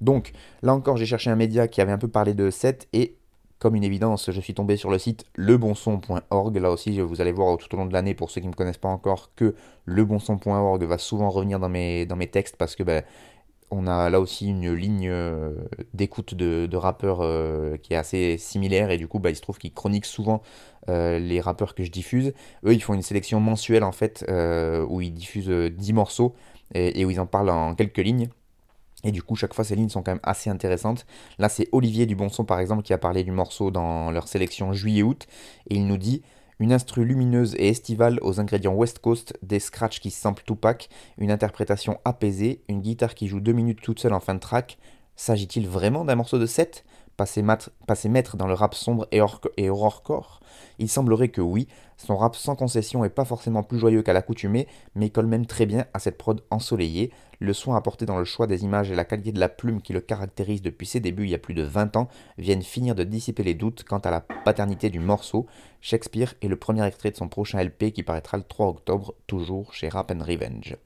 [0.00, 0.32] Donc
[0.62, 3.16] là encore j'ai cherché un média qui avait un peu parlé de 7 et
[3.58, 6.56] comme une évidence, je suis tombé sur le site lebonson.org.
[6.58, 8.56] Là aussi, vous allez voir tout au long de l'année, pour ceux qui ne me
[8.56, 9.54] connaissent pas encore, que
[9.86, 13.02] lebonson.org va souvent revenir dans mes, textes parce que ben,
[13.70, 15.54] on a là aussi une ligne euh,
[15.94, 19.58] d'écoute de, rappeurs euh, qui est assez similaire et du coup bah, il se trouve
[19.58, 20.42] qu'ils chroniquent souvent
[20.88, 22.32] euh, les rappeurs que je diffuse.
[22.64, 24.24] Eux ils font une sélection mensuelle en fait
[24.88, 26.34] où ils diffusent 10 morceaux
[26.74, 28.28] et, où ils en parlent en quelques lignes.
[29.04, 31.06] Et du coup chaque fois ces lignes sont quand même assez intéressantes.
[31.38, 35.26] Là c'est Olivier Dubonson par exemple qui a parlé du morceau dans leur sélection juillet-août
[35.70, 36.22] et il nous dit
[36.58, 41.30] Une instru lumineuse et estivale aux ingrédients West Coast, des scratchs qui samplent Tupac, une
[41.30, 44.78] interprétation apaisée, une guitare qui joue deux minutes toute seule en fin de track.
[45.14, 46.84] S'agit-il vraiment d'un morceau de 7
[47.16, 47.42] passé,
[48.08, 49.20] maître dans le rap sombre et,
[49.56, 50.40] et horrorcore
[50.78, 54.66] Il semblerait que oui, son rap sans concession est pas forcément plus joyeux qu'à l'accoutumée,
[54.94, 58.46] mais colle même très bien à cette prod ensoleillée, le soin apporté dans le choix
[58.46, 61.30] des images et la qualité de la plume qui le caractérise depuis ses débuts il
[61.30, 64.20] y a plus de 20 ans viennent finir de dissiper les doutes quant à la
[64.20, 65.46] paternité du morceau.
[65.80, 69.72] Shakespeare est le premier extrait de son prochain LP qui paraîtra le 3 octobre, toujours
[69.72, 70.76] chez Rap Revenge.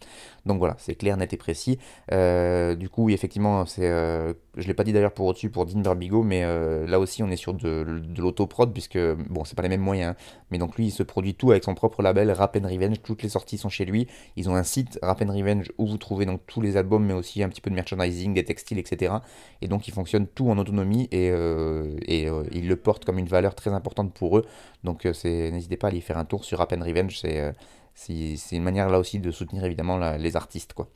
[0.45, 1.79] Donc voilà, c'est clair, net et précis.
[2.13, 5.83] Euh, du coup, effectivement, c'est, euh, je l'ai pas dit d'ailleurs pour au-dessus pour Dean
[6.25, 9.69] mais euh, là aussi on est sur de, de l'autoprod, puisque bon, c'est pas les
[9.69, 10.45] mêmes moyens, hein.
[10.51, 13.23] mais donc lui il se produit tout avec son propre label Rap and Revenge, toutes
[13.23, 14.07] les sorties sont chez lui.
[14.37, 17.15] Ils ont un site Rap and Revenge où vous trouvez donc tous les albums, mais
[17.15, 19.15] aussi un petit peu de merchandising, des textiles, etc.
[19.63, 23.19] Et donc ils fonctionnent tout en autonomie et, euh, et euh, ils le portent comme
[23.19, 24.45] une valeur très importante pour eux.
[24.85, 27.53] Donc euh, c'est, n'hésitez pas à aller faire un tour sur Rap and Revenge, c'est
[27.93, 30.73] c'est une manière là aussi de soutenir évidemment les artistes.
[30.73, 30.89] quoi.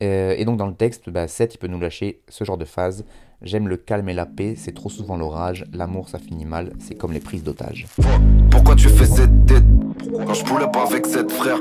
[0.00, 3.04] et donc dans le texte, bah, Seth il peut nous lâcher ce genre de phase.
[3.42, 5.64] J'aime le calme et la paix, c'est trop souvent l'orage.
[5.72, 7.86] L'amour ça finit mal, c'est comme les prises d'otages.
[8.50, 9.64] Pourquoi tu fais cette tête
[10.26, 11.58] quand je voulais pas avec cette frère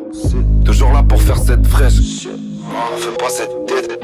[0.66, 2.28] Toujours là pour faire cette fraîche.
[2.98, 4.00] fais pas cette tête.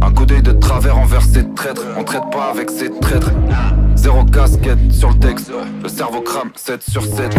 [0.00, 1.84] Un coup d'œil de travers envers ces traîtres.
[1.98, 3.32] On traite pas avec ces traîtres.
[3.94, 5.52] Zéro casquette sur le texte.
[5.82, 7.36] Le cerveau crame 7 sur 7.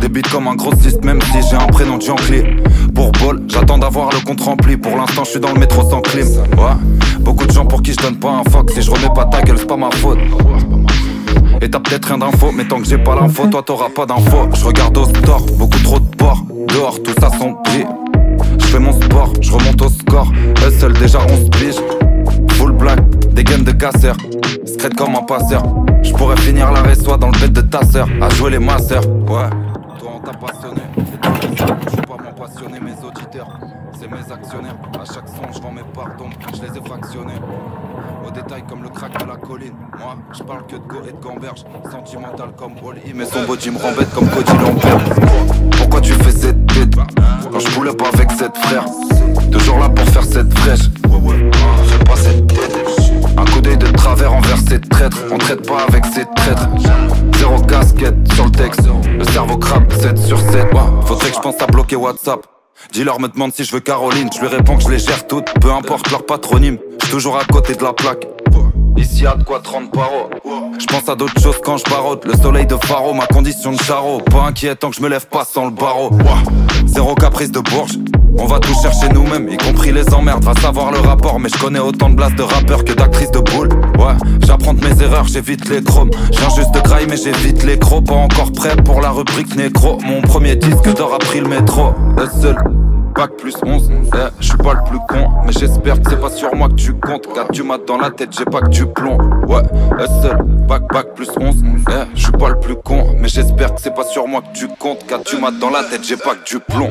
[0.00, 2.56] Débite comme un grossiste, même si j'ai un prénom de clé
[2.94, 4.76] Pour bol, j'attends d'avoir le compte rempli.
[4.78, 6.26] Pour l'instant, je suis dans le métro sans clim.
[6.26, 8.70] Ouais, beaucoup de gens pour qui je donne pas un fuck.
[8.70, 10.18] Si je remets pas ta gueule, c'est pas ma faute.
[11.60, 14.48] Et t'as peut-être rien d'info, mais tant que j'ai pas l'info, toi t'auras pas d'info.
[14.54, 16.44] Je regarde au store, beaucoup trop de porc.
[16.68, 17.84] Dehors, tout ça prix
[18.58, 20.32] Je fais mon sport, je remonte au score.
[20.80, 21.80] seul déjà on se
[22.54, 23.00] Full black,
[23.34, 24.16] des gaines de casseur.
[24.64, 25.62] Secrète comme un passeur.
[26.02, 28.08] Je pourrais finir l'arrêt soit dans le bête de ta sœur.
[28.22, 29.69] À jouer les masseurs, ouais.
[30.30, 30.82] T'a passionné.
[30.94, 33.48] Je pas mon passionné, mes auditeurs.
[33.98, 34.76] C'est mes actionnaires.
[34.94, 36.30] À chaque son, je rends mes pardons.
[36.54, 37.40] Je les ai fractionnés
[38.24, 39.74] au détail comme le crack de la colline.
[39.98, 41.64] Moi, je parle que de go et de gamberge.
[41.90, 44.98] Sentimental comme Wally, mais son body me rend bête comme Cody Lambert.
[45.78, 46.94] Pourquoi tu fais cette tête
[47.50, 48.84] quand je voulais pas avec cette frère?
[49.50, 50.90] Toujours là pour faire cette fraîche.
[51.02, 52.79] Fais pas cette tête.
[53.78, 55.18] De travers envers ces traîtres.
[55.30, 56.68] On traite pas avec ces traîtres.
[57.38, 58.82] Zéro casquette sur le texte.
[59.18, 60.66] Le cerveau crabe 7 sur 7.
[61.06, 62.46] Faudrait que je pense à bloquer WhatsApp.
[62.92, 65.52] Dis-leur me demande si je veux Caroline, je lui réponds que je les gère toutes,
[65.60, 68.26] peu importe leur patronyme, je toujours à côté de la plaque.
[68.96, 70.30] Ici y'a de quoi 30 paro.
[70.78, 72.24] Je pense à d'autres choses quand je barote.
[72.24, 74.18] Le soleil de Faro, ma condition de charo.
[74.20, 76.10] Pas inquiétant que je me lève pas sans le barreau.
[76.86, 77.98] Zéro caprice de Bourges.
[78.38, 80.44] On va tout chercher nous-mêmes, y compris les emmerdes.
[80.44, 83.40] Va savoir le rapport, mais je connais autant de blasts de rappeurs que d'actrices de
[83.40, 83.68] boule.
[83.98, 84.14] Ouais,
[84.46, 86.10] j'apprends de mes erreurs, j'évite les chromes.
[86.30, 88.06] J'ai juste de graille, mais j'évite les crocs.
[88.06, 89.98] Pas encore prêt pour la rubrique nécro.
[90.04, 91.92] Mon premier disque d'or a pris le métro.
[92.16, 92.56] Le seul
[93.14, 93.90] bac plus 11.
[93.92, 96.74] Eh, je suis pas le plus con, mais j'espère que c'est pas sur moi que
[96.74, 97.28] tu comptes.
[97.34, 99.18] Car tu m'as dans la tête, j'ai pas que du plomb.
[99.46, 99.62] Ouais,
[100.22, 100.36] seul,
[100.68, 101.56] bac, bac plus 11.
[101.88, 104.58] Eh, je suis pas le plus con, mais j'espère que c'est pas sur moi que
[104.58, 105.06] tu comptes.
[105.06, 106.90] Car tu m'as dans la tête, j'ai pas que du plomb.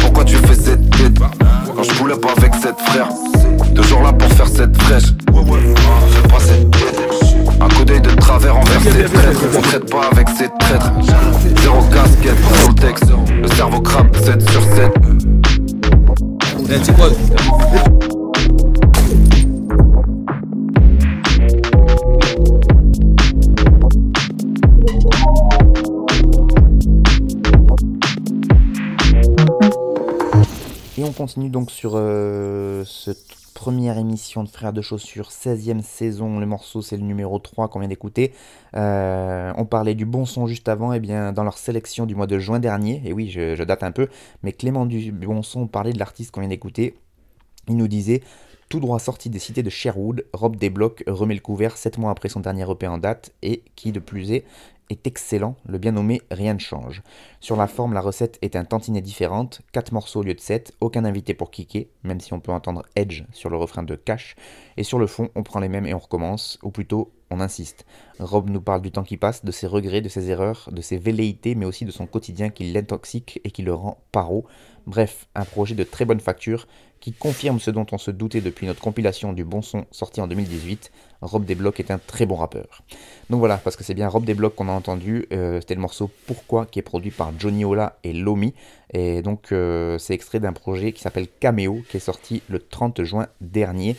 [0.00, 1.18] pourquoi tu fais cette tête?
[1.74, 3.08] Quand je voulais pas avec cette frère?
[3.74, 5.12] Toujours là pour faire cette fraîche.
[5.26, 6.89] Fais pas cette tête.
[7.60, 9.44] Un coup d'œil de travers envers ces traîtres.
[9.56, 10.92] On traite pas avec ces traîtres.
[11.60, 12.36] Zéro casquette
[12.68, 13.12] le texte.
[13.42, 14.92] Le cerveau crabe 7 sur 7
[30.96, 33.10] Et on continue donc sur euh, ce
[33.60, 36.40] première émission de Frères de Chaussures, 16e saison.
[36.40, 38.32] Le morceau, c'est le numéro 3 qu'on vient d'écouter.
[38.74, 42.14] Euh, on parlait du bon son juste avant, et eh bien dans leur sélection du
[42.14, 44.08] mois de juin dernier, et oui, je, date un peu,
[44.42, 46.94] mais Clément du bon son parlait de l'artiste qu'on vient d'écouter.
[47.68, 48.22] Il nous disait
[48.70, 52.30] tout droit sorti des cités de Sherwood, Rob Desblocs remet le couvert 7 mois après
[52.30, 54.46] son dernier EP en date, et qui de plus est,
[54.90, 57.02] est excellent, le bien nommé Rien ne change.
[57.40, 60.74] Sur la forme, la recette est un tantinet différente, 4 morceaux au lieu de 7,
[60.80, 64.36] aucun invité pour kicker, même si on peut entendre Edge sur le refrain de Cash,
[64.76, 67.86] et sur le fond, on prend les mêmes et on recommence, ou plutôt, on insiste.
[68.18, 70.98] Rob nous parle du temps qui passe, de ses regrets, de ses erreurs, de ses
[70.98, 74.46] velléités, mais aussi de son quotidien qui l'intoxique et qui le rend paro.
[74.86, 76.66] Bref, un projet de très bonne facture
[77.00, 80.26] qui confirme ce dont on se doutait depuis notre compilation du bon son sorti en
[80.26, 80.92] 2018.
[81.22, 82.82] Rob Desblocs est un très bon rappeur.
[83.28, 86.10] Donc voilà, parce que c'est bien Rob Desblocs qu'on a entendu, euh, c'était le morceau
[86.26, 88.54] Pourquoi qui est produit par Johnny Ola et Lomi.
[88.92, 93.02] Et donc euh, c'est extrait d'un projet qui s'appelle Cameo qui est sorti le 30
[93.02, 93.96] juin dernier.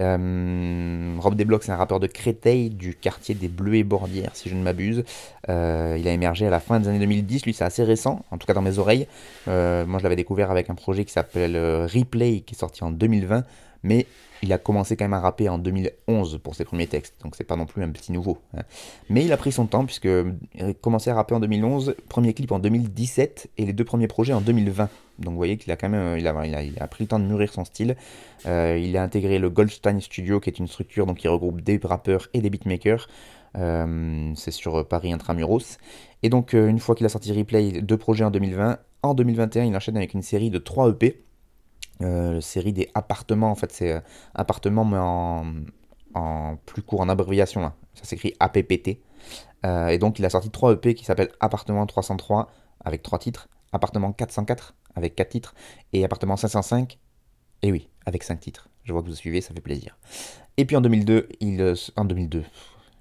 [0.00, 4.48] Euh, Rob Desblocs, c'est un rappeur de Créteil, du quartier des Bleus et Bordières, si
[4.48, 5.04] je ne m'abuse.
[5.48, 7.44] Euh, il a émergé à la fin des années 2010.
[7.46, 9.06] Lui, c'est assez récent, en tout cas dans mes oreilles.
[9.48, 12.90] Euh, moi, je l'avais découvert avec un projet qui s'appelle Replay, qui est sorti en
[12.90, 13.44] 2020.
[13.84, 14.06] Mais
[14.42, 17.44] il a commencé quand même à rapper en 2011 pour ses premiers textes, donc c'est
[17.44, 18.38] pas non plus un petit nouveau.
[18.56, 18.62] hein.
[19.08, 22.34] Mais il a pris son temps, puisque il a commencé à rapper en 2011, premier
[22.34, 24.88] clip en 2017 et les deux premiers projets en 2020.
[25.18, 27.24] Donc vous voyez qu'il a quand même il a, il a, pris le temps de
[27.24, 27.96] mûrir son style.
[28.46, 31.80] Euh, il a intégré le Goldstein Studio, qui est une structure donc, qui regroupe des
[31.82, 33.08] rappeurs et des beatmakers.
[33.56, 35.78] Euh, c'est sur Paris Intramuros.
[36.24, 39.64] Et donc, euh, une fois qu'il a sorti Replay, deux projets en 2020, en 2021,
[39.64, 41.22] il enchaîne avec une série de 3 EP.
[42.02, 44.00] Euh, série des appartements, en fait, c'est euh,
[44.34, 47.64] appartements, mais en, plus court, en abréviation.
[47.64, 47.74] hein.
[47.94, 49.00] Ça s'écrit APPT.
[49.64, 52.50] Euh, et donc, il a sorti 3 EP qui s'appellent Appartement 303
[52.84, 55.54] avec 3 titres, Appartement 404 avec 4 titres,
[55.92, 56.98] et Appartement 505,
[57.62, 58.68] et oui, avec 5 titres.
[58.84, 59.98] Je vois que vous suivez, ça fait plaisir.
[60.56, 62.44] Et puis en 2002, il, euh, en 2002,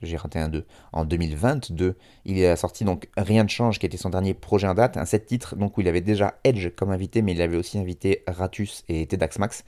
[0.02, 0.66] j'ai raté un 2.
[0.92, 4.74] En 2022, il a sorti donc Rien ne change, qui était son dernier projet en
[4.74, 7.58] date, un 7 titres donc où il avait déjà Edge comme invité, mais il avait
[7.58, 9.64] aussi invité Ratus et Tedax Max.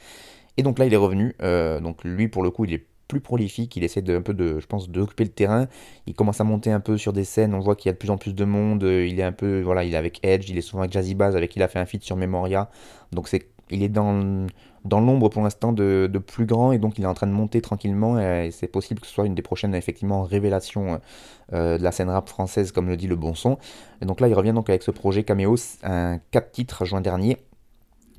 [0.58, 1.36] Et donc là, il est revenu.
[1.42, 3.76] euh, donc lui, pour le coup, il est plus prolifique.
[3.76, 5.68] Il essaie de, un peu de, je pense, d'occuper le terrain.
[6.08, 7.54] Il commence à monter un peu sur des scènes.
[7.54, 8.84] On voit qu'il y a de plus en plus de monde.
[8.84, 10.50] euh, Il est un peu, voilà, il est avec Edge.
[10.50, 12.70] Il est souvent avec Jazzy Bass, avec qui il a fait un feat sur Memoria.
[13.12, 14.48] Donc c'est, il est dans
[14.84, 17.32] dans l'ombre pour l'instant de, de plus grand et donc il est en train de
[17.32, 21.02] monter tranquillement et c'est possible que ce soit une des prochaines effectivement révélations
[21.54, 23.58] euh, de la scène rap française comme le dit le bon son.
[24.02, 27.38] Donc là il revient donc avec ce projet Caméo, un 4 titres juin dernier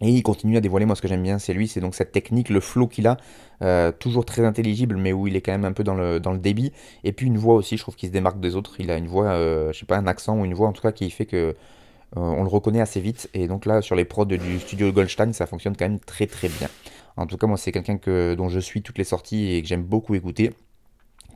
[0.01, 2.13] et il continue à dévoiler, moi ce que j'aime bien c'est lui, c'est donc cette
[2.13, 3.17] technique, le flow qu'il a,
[3.63, 6.33] euh, toujours très intelligible mais où il est quand même un peu dans le, dans
[6.33, 6.73] le débit.
[7.05, 9.09] Et puis une voix aussi, je trouve qu'il se démarque des autres, il a une
[9.09, 11.27] voix, euh, je sais pas, un accent ou une voix en tout cas qui fait
[11.27, 13.31] que euh, on le reconnaît assez vite.
[13.35, 16.49] Et donc là sur les prods du studio Goldstein ça fonctionne quand même très très
[16.49, 16.69] bien.
[17.17, 19.69] En tout cas moi c'est quelqu'un que, dont je suis toutes les sorties et que
[19.69, 20.53] j'aime beaucoup écouter.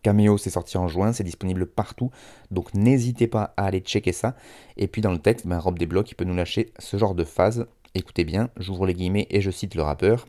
[0.02, 2.10] Cameo, c'est sorti en juin, c'est disponible partout,
[2.50, 4.34] donc n'hésitez pas à aller checker ça.
[4.76, 7.24] Et puis dans le texte, ben, Rob Desblocs, il peut nous lâcher ce genre de
[7.24, 7.66] phase.
[7.96, 10.26] Écoutez bien, j'ouvre les guillemets et je cite le rappeur.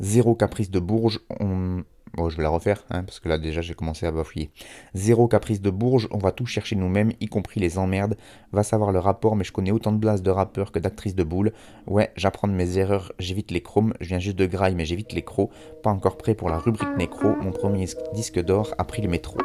[0.00, 1.82] Zéro caprice de Bourges, on...
[2.12, 4.50] Bon, je vais la refaire, hein, parce que là déjà j'ai commencé à bafouiller.
[4.94, 8.16] Zéro caprice de Bourges, on va tout chercher nous-mêmes, y compris les emmerdes.
[8.52, 11.24] Va savoir le rapport, mais je connais autant de blases de rappeurs que d'actrices de
[11.24, 11.52] boules.
[11.86, 15.22] Ouais, j'apprends mes erreurs, j'évite les chromes, je viens juste de graille, mais j'évite les
[15.22, 15.50] crocs.
[15.82, 19.38] Pas encore prêt pour la rubrique nécro, mon premier disque d'or a pris le métro.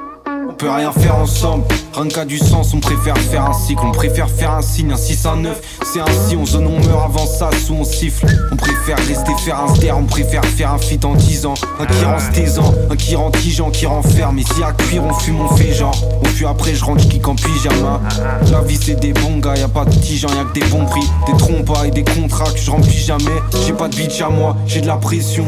[0.51, 3.91] On peut rien faire ensemble, rien qu'à du sens, on préfère faire un cycle, on
[3.91, 7.25] préfère faire un signe, un 6, un 9, c'est ainsi, on zone, on meurt avant
[7.25, 11.05] ça, sous on siffle, on préfère rester faire un ster, on préfère faire un feat
[11.05, 14.43] en 10 ans, un qui rend se taisant, un qui rend tigeant, qui renferme, et
[14.43, 17.35] si à cuire on fume, on fait genre, on fuit après je rentre, kick en
[17.35, 18.01] pyjama,
[18.51, 20.65] la vie c'est des bons gars, y a pas de gens, y a que des
[20.65, 24.21] bons prix, des trompas et des contrats que je remplis jamais, j'ai pas de bitch
[24.21, 25.45] à moi, j'ai de la pression,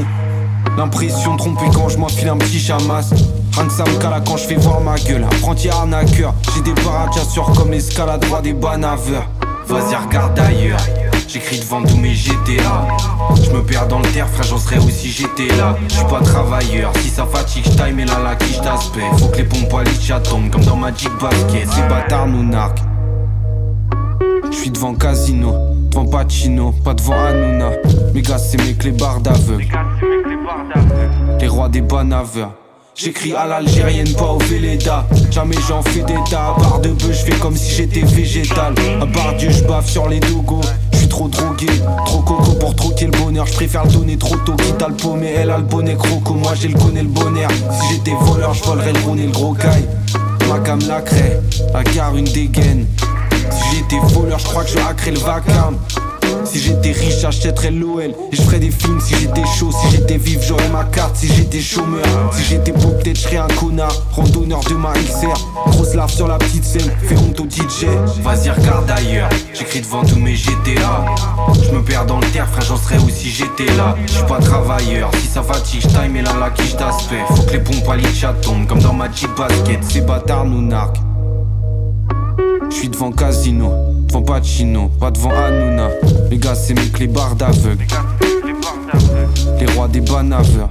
[0.78, 3.12] L'impression de tromper quand je m'enfile un petit chamas
[3.56, 5.24] Me cala quand je fais voir ma gueule.
[5.24, 9.30] Apprenti arnaqueur J'ai des paracasseurs comme l'escalade droit des banaveurs
[9.68, 10.80] Vas-y regarde ailleurs.
[11.28, 12.88] J'écris devant tous mes GTA
[13.44, 16.22] Je me perds dans le terre frère j'en serais aussi j'étais là Je suis pas
[16.22, 16.92] travailleur.
[17.02, 19.02] Si ça fatigue je mais là la quiche d'aspect.
[19.18, 21.70] Faut que les pompes à l'itcha tombent comme dans Magic Basket.
[21.70, 22.82] Ces bâtards nous narquent.
[24.52, 25.56] Je suis devant Casino,
[25.92, 27.72] devant Pacino, pas devant Hanouna.
[28.14, 29.68] Mes gars, c'est mes clébards d'aveugle.
[31.40, 32.52] Les rois des banaveurs.
[32.96, 35.08] J'écris à l'algérienne, pas au Véleda.
[35.32, 36.54] Jamais j'en fais d'état.
[36.56, 38.76] À part de bœuf, je fais comme si j'étais végétal.
[39.02, 40.62] À part Dieu, je baffe sur les dogos.
[40.92, 41.66] Je suis trop drogué,
[42.06, 43.48] trop coco pour troquer le bonheur.
[43.48, 44.54] Je préfère le donner trop tôt.
[44.58, 46.36] Quitte à le paumer, elle a le bonnet croco.
[46.36, 47.50] Moi j'ai le connais le bonheur.
[47.72, 49.88] Si j'étais voleur, je volerais le rond et le gros caille.
[50.48, 51.40] Ma cam la crée,
[51.74, 52.86] à gare une dégaine.
[53.50, 55.78] Si j'étais voleur, je crois que je hackerais le vacarme.
[56.46, 59.00] Si j'étais riche, j'achèterais l'OL et je ferais des films.
[59.00, 61.16] Si j'étais chaud, si j'étais vif, j'aurais ma carte.
[61.16, 62.04] Si j'étais chômeur,
[62.34, 63.94] si j'étais beau, peut-être je serais un connard.
[64.12, 65.34] Randonneur de ma XR,
[65.68, 67.86] grosse larve sur la petite scène, fais honte au DJ.
[68.22, 71.06] Vas-y, regarde ailleurs, j'écris devant tous mes GTA.
[71.64, 73.96] Je me perds dans le terre, frère, j'en serais aussi j'étais là.
[74.06, 77.24] Je suis pas travailleur, si ça fatigue, je time et là la quiche d'aspect.
[77.30, 79.84] Faut que les pompes à l'itcha tombent comme dans Magic Basket.
[79.84, 81.00] Ces bâtards nous narquent.
[82.70, 83.72] Je suis devant Casino,
[84.14, 85.90] devant Pacino, pas devant Hanouna.
[86.30, 87.86] Les gars, c'est mes clébards d'aveugle.
[89.60, 90.70] Les rois des banaveurs.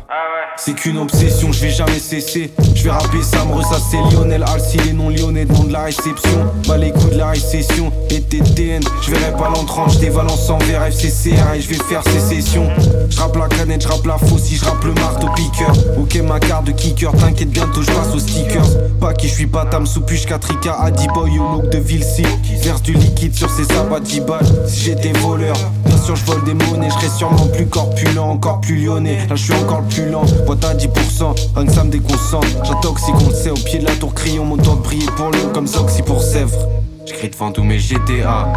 [0.56, 2.52] C'est qu'une obsession, je vais jamais cesser.
[2.74, 6.52] Je vais rapper ça, me Lionel Alci, les non lyonnais demandent la réception.
[6.68, 8.82] Bah les coups de la récession et TTN.
[9.02, 12.68] Je verrai pas l'entrant, je dévalence en vers FCCR et je vais faire sécession.
[13.08, 15.72] Je rappe la canette, je rappe la faucille, je rappe le marteau piqueur.
[15.98, 18.68] Ok, ma carte de kicker, t'inquiète, bientôt je passe aux stickers.
[19.00, 22.24] Pas qui je suis pas tam sous puche, 4 Adi Boy au look de Vilsi.
[22.62, 24.46] Verse du liquide sur ses sabots 10 balles.
[24.68, 25.56] Si j'étais voleur,
[26.02, 29.18] sûr je vole des monnaies, je serai sûrement plus corpulent, encore plus lyonnais.
[29.28, 32.46] Là je suis encore le plus lent, boîte à 10%, rien que ça me déconcentre.
[32.64, 35.30] J'intoxique, on le sait, au pied de la tour crayon, mon temps de briller pour
[35.30, 36.68] l'eau comme Soxy pour Sèvres.
[37.06, 38.52] J'écris devant tous mes GTA.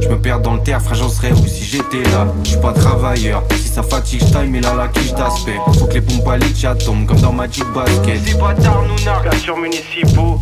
[0.00, 2.26] Je me perds dans le terre, frère, j'en serais où si j'étais là?
[2.42, 5.58] Je suis pas travailleur, si ça fatigue, j'taille, mais là la quiche d'aspect.
[5.78, 8.22] Faut que les pompes à litcha tombent comme dans Magic Basket.
[8.24, 10.40] Des bâtards, nous Cassures municipaux,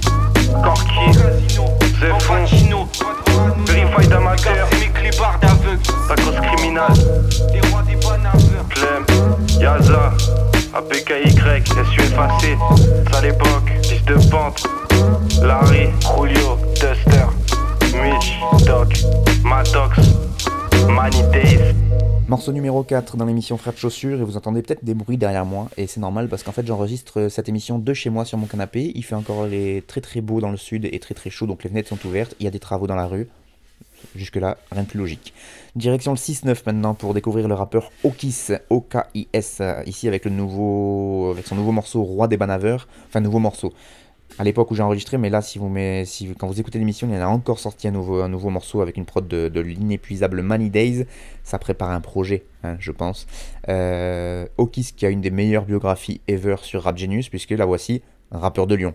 [0.62, 1.18] Corki,
[2.01, 2.46] Zefon,
[3.91, 6.93] Verified Amateur, mes clipards d'aveugle, Tacos criminal,
[7.53, 8.68] Les rois des banaveurs.
[8.68, 9.05] Clem,
[9.61, 10.12] Yaza,
[10.74, 12.59] APKY, SUFAC,
[13.12, 14.62] à l'époque, fils de pente,
[15.43, 17.26] Larry, Julio, Duster,
[17.97, 18.93] Mitch, Doc,
[19.43, 19.99] Matox,
[20.88, 21.74] Money Days.
[22.28, 25.45] Morceau numéro 4 dans l'émission Frères de Chaussures et vous entendez peut-être des bruits derrière
[25.45, 28.47] moi et c'est normal parce qu'en fait j'enregistre cette émission de chez moi sur mon
[28.47, 28.93] canapé.
[28.95, 31.64] Il fait encore les très très beau dans le sud et très très chaud donc
[31.64, 32.36] les fenêtres sont ouvertes.
[32.38, 33.26] Il y a des travaux dans la rue.
[34.14, 35.32] Jusque là, rien de plus logique.
[35.76, 41.46] Direction le 6-9 maintenant pour découvrir le rappeur Okis, O-K-I-S, ici avec le nouveau, avec
[41.46, 43.72] son nouveau morceau Roi des Banaveurs, enfin nouveau morceau.
[44.38, 47.09] À l'époque où j'ai enregistré, mais là, si vous met, si, quand vous écoutez l'émission,
[47.09, 49.61] il y en a encore sorti un nouveau, un nouveau morceau avec une prod de,
[49.61, 51.05] l'inépuisable Money Days.
[51.42, 53.26] Ça prépare un projet, hein, je pense.
[53.68, 58.03] Euh, Okis qui a une des meilleures biographies ever sur Rap Genius, puisque la voici,
[58.30, 58.94] rappeur de Lyon.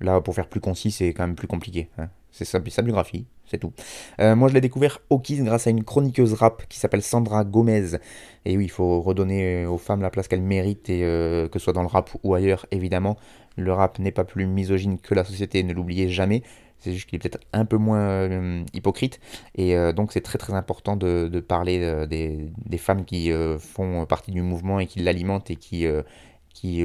[0.00, 1.88] Là, pour faire plus concis, c'est quand même plus compliqué.
[1.98, 2.08] hein.
[2.32, 3.72] C'est sa biographie, c'est tout.
[4.20, 7.96] Euh, moi, je l'ai découvert Okis grâce à une chroniqueuse rap qui s'appelle Sandra Gomez.
[8.44, 11.58] Et oui, il faut redonner euh, aux femmes la place qu'elles méritent, et euh, que
[11.58, 13.16] ce soit dans le rap ou ailleurs, évidemment.
[13.56, 16.42] Le rap n'est pas plus misogyne que la société, ne l'oubliez jamais.
[16.78, 18.28] C'est juste qu'il est peut-être un peu moins
[18.74, 19.18] hypocrite.
[19.54, 24.80] Et donc, c'est très très important de, parler des, femmes qui font partie du mouvement
[24.80, 25.86] et qui l'alimentent et qui,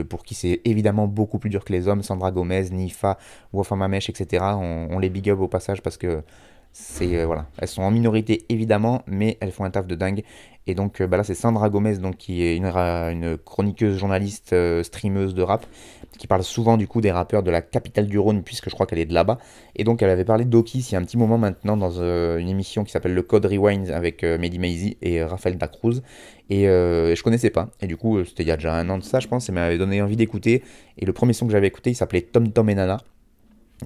[0.08, 2.02] pour qui c'est évidemment beaucoup plus dur que les hommes.
[2.02, 3.18] Sandra Gomez, Nifa,
[3.52, 4.46] Wafa Mamesh, etc.
[4.56, 6.24] On, on les big up au passage parce que
[6.72, 10.24] c'est euh, voilà, elles sont en minorité évidemment, mais elles font un taf de dingue.
[10.68, 14.84] Et donc euh, bah là c'est Sandra Gomez donc qui est une, chroniqueuse, journaliste, euh,
[14.84, 15.66] streameuse de rap,
[16.18, 18.86] qui parle souvent du coup des rappeurs de la capitale du Rhône puisque je crois
[18.86, 19.40] qu'elle est de là-bas.
[19.76, 22.48] Et donc elle avait parlé d'Okis il y a un petit moment maintenant dans une
[22.48, 26.02] émission qui s'appelle le Code Rewind avec Mehdi Maizi et Raphaël Dacruz.
[26.52, 27.70] Et je connaissais pas.
[27.82, 29.52] Et du coup c'était il y a déjà un an de ça je pense, et
[29.52, 30.64] m'avait donné envie d'écouter.
[30.98, 33.00] Et le premier son que j'avais écouté il s'appelait Tom Tom et Nana.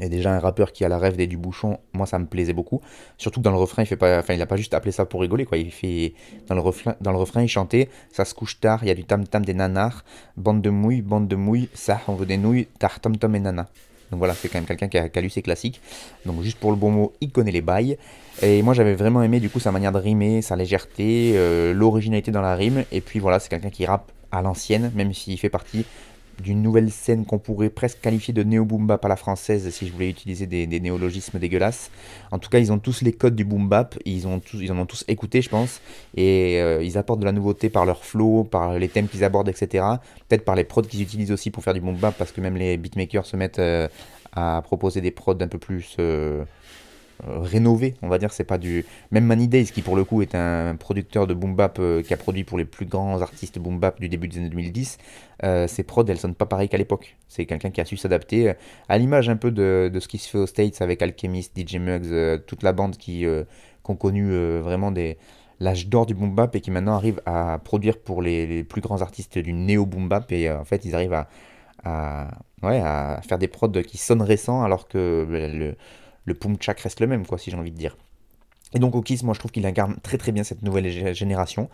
[0.01, 2.53] Et déjà un rappeur qui a la rêve des du bouchon, moi ça me plaisait
[2.53, 2.81] beaucoup.
[3.17, 5.05] Surtout que dans le refrain, il fait pas, enfin il a pas juste appelé ça
[5.05, 5.57] pour rigoler quoi.
[5.57, 6.13] Il fait
[6.47, 8.95] dans le refrain, dans le refrain, il chantait, ça se couche tard, il y a
[8.95, 10.03] du tam tam des nanars,
[10.35, 13.39] bande de mouilles, bande de mouilles, ça on veut des nouilles, tar tom tom et
[13.39, 13.67] nana.
[14.09, 15.81] Donc voilà, c'est quand même quelqu'un qui a, qui lu ses classiques.
[16.25, 17.97] Donc juste pour le bon mot, il connaît les bails.
[18.41, 22.31] Et moi j'avais vraiment aimé du coup sa manière de rimer, sa légèreté, euh, l'originalité
[22.31, 22.83] dans la rime.
[22.91, 25.85] Et puis voilà, c'est quelqu'un qui rappe à l'ancienne, même s'il fait partie
[26.41, 29.93] d'une nouvelle scène qu'on pourrait presque qualifier de néo-boom bap à la française si je
[29.93, 31.91] voulais utiliser des, néologismes dégueulasses.
[32.31, 35.05] En tout cas, ils ont tous les codes du boom bap, ils, en ont tous
[35.07, 35.81] écouté, je pense,
[36.15, 39.49] et euh, ils apportent de la nouveauté par leur flow, par les thèmes qu'ils abordent,
[39.49, 39.85] etc.
[40.27, 42.57] Peut-être par les prods qu'ils utilisent aussi pour faire du boom bap, parce que même
[42.57, 43.87] les beatmakers se mettent euh,
[44.35, 46.43] à proposer des prods un peu plus euh,
[47.25, 48.31] rénové, on va dire.
[48.33, 51.55] C'est pas du même Money Days qui pour le coup est un producteur de boom
[51.55, 54.37] bap euh, qui a produit pour les plus grands artistes boom bap du début des
[54.39, 54.97] années 2010.
[55.43, 57.17] Euh, ses prods, elles sonnent pas pareil qu'à l'époque.
[57.27, 58.53] C'est quelqu'un qui a su s'adapter euh,
[58.89, 61.75] à l'image un peu de, de ce qui se fait aux States avec Alchemist, DJ
[61.75, 63.43] Muggs, euh, toute la bande qui euh,
[63.85, 65.17] ont connu euh, vraiment des
[65.59, 68.81] l'âge d'or du boom bap et qui maintenant arrive à produire pour les, les plus
[68.81, 71.29] grands artistes du néo boom bap et euh, en fait ils arrivent à,
[71.83, 72.27] à,
[72.63, 75.75] ouais, à faire des prods qui sonnent récents alors que le,
[76.25, 77.95] le pum chak reste le même quoi si j'ai envie de dire.
[78.75, 81.69] Et donc Okis, moi je trouve qu'il incarne très très bien cette nouvelle gé- génération.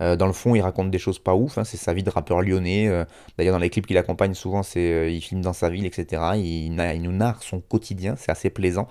[0.00, 2.10] Euh, dans le fond, il raconte des choses pas ouf, hein, c'est sa vie de
[2.10, 2.86] rappeur lyonnais.
[2.86, 3.04] euh,
[3.36, 6.36] D'ailleurs, dans les clips qu'il accompagne, souvent, euh, il filme dans sa ville, etc.
[6.36, 8.86] Il, nous narre son quotidien, c'est assez plaisant.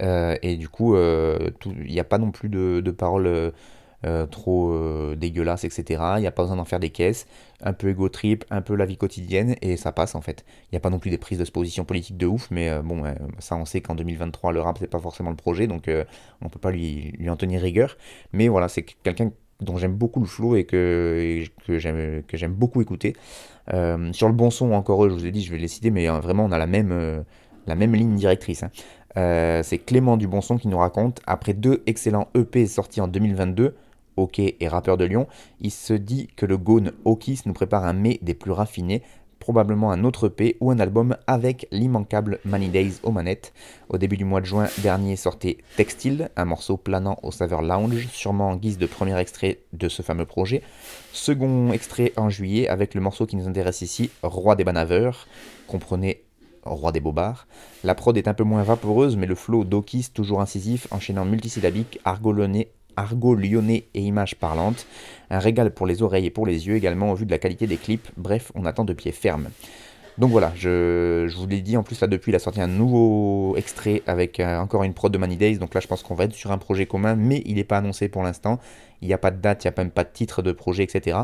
[0.00, 3.52] Et du coup, il n'y a pas non plus de paroles
[4.06, 6.02] euh, trop euh, dégueulasses, etc.
[6.16, 7.26] Il n'y a pas besoin d'en faire des caisses.
[7.62, 10.44] Un peu ego trip, un peu la vie quotidienne, et ça passe en fait.
[10.64, 12.82] Il n'y a pas non plus des prises de position politique de ouf, mais euh,
[12.82, 15.90] bon, euh, ça on sait qu'en 2023, le rap, c'est pas forcément le projet, donc
[16.42, 17.96] on peut pas lui, en tenir rigueur.
[18.32, 23.14] Mais voilà, c'est quelqu'un dont j'aime beaucoup le flow et que, que j'aime beaucoup écouter.
[23.68, 26.06] Sur le bon son, encore eux, je vous ai dit, je vais les citer, mais
[26.08, 27.24] vraiment, on a la même,
[27.66, 28.62] la même ligne directrice.
[28.62, 28.70] hein.
[29.16, 33.08] Euh, c'est Clément du Bon Son qui nous raconte, après deux excellents EP sortis en
[33.08, 33.74] 2022,
[34.16, 35.26] OK et rappeur de Lyon,
[35.60, 39.02] il se dit que le Gone Okis nous prépare un mai des plus raffinés,
[39.38, 43.52] probablement un autre EP ou un album avec l'immanquable Money Days aux manettes.
[43.88, 48.08] Au début du mois de juin dernier sortait Textile, un morceau planant aux saveurs lounge,
[48.08, 50.62] sûrement en guise de premier extrait de ce fameux projet.
[51.12, 55.28] Second extrait en juillet avec le morceau qui nous intéresse ici, Roi des Banaveurs,
[55.68, 56.24] comprenez
[56.64, 57.46] Roi des Bobards.
[57.84, 62.00] La prod est un peu moins vaporeuse, mais le flow d'Okis toujours incisif, enchaînant multisyllabique,
[62.04, 64.86] argolonné, argot lyonnais et images parlantes.
[65.30, 67.66] Un régal pour les oreilles et pour les yeux également au vu de la qualité
[67.66, 68.08] des clips.
[68.16, 69.48] Bref, on attend de pied ferme.
[70.18, 73.54] Donc voilà, je, vous l'ai dit, en plus là depuis il a sorti un nouveau
[73.56, 76.24] extrait avec euh, encore une prod de Money Days, donc là je pense qu'on va
[76.24, 78.58] être sur un projet commun, mais il n'est pas annoncé pour l'instant,
[79.02, 80.84] il n'y a pas de date, il n'y a même pas de titre de projet,
[80.84, 81.18] etc.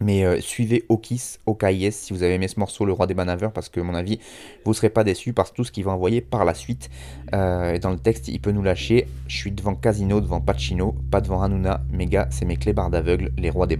[0.00, 3.52] Mais euh, suivez Okis, OKIS, si vous avez aimé ce morceau, Le Roi des Banaveurs,
[3.52, 4.18] parce que, à mon avis,
[4.64, 6.90] vous ne serez pas déçus par tout ce qu'il va envoyer par la suite.
[7.34, 11.20] Euh, dans le texte, il peut nous lâcher Je suis devant Casino, devant Pacino, pas
[11.20, 13.76] devant Hanouna, mes gars, c'est mes clébards d'aveugle, les rois des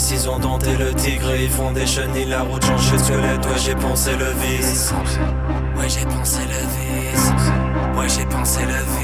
[0.00, 3.44] vice Ils ont denté le tigre et ils font des chenilles La route change squelette,
[3.46, 4.92] ouais j'ai pensé le vice.
[5.76, 7.32] Ouais j'ai pensé le vice.
[7.96, 8.99] Ouais j'ai pensé le vice.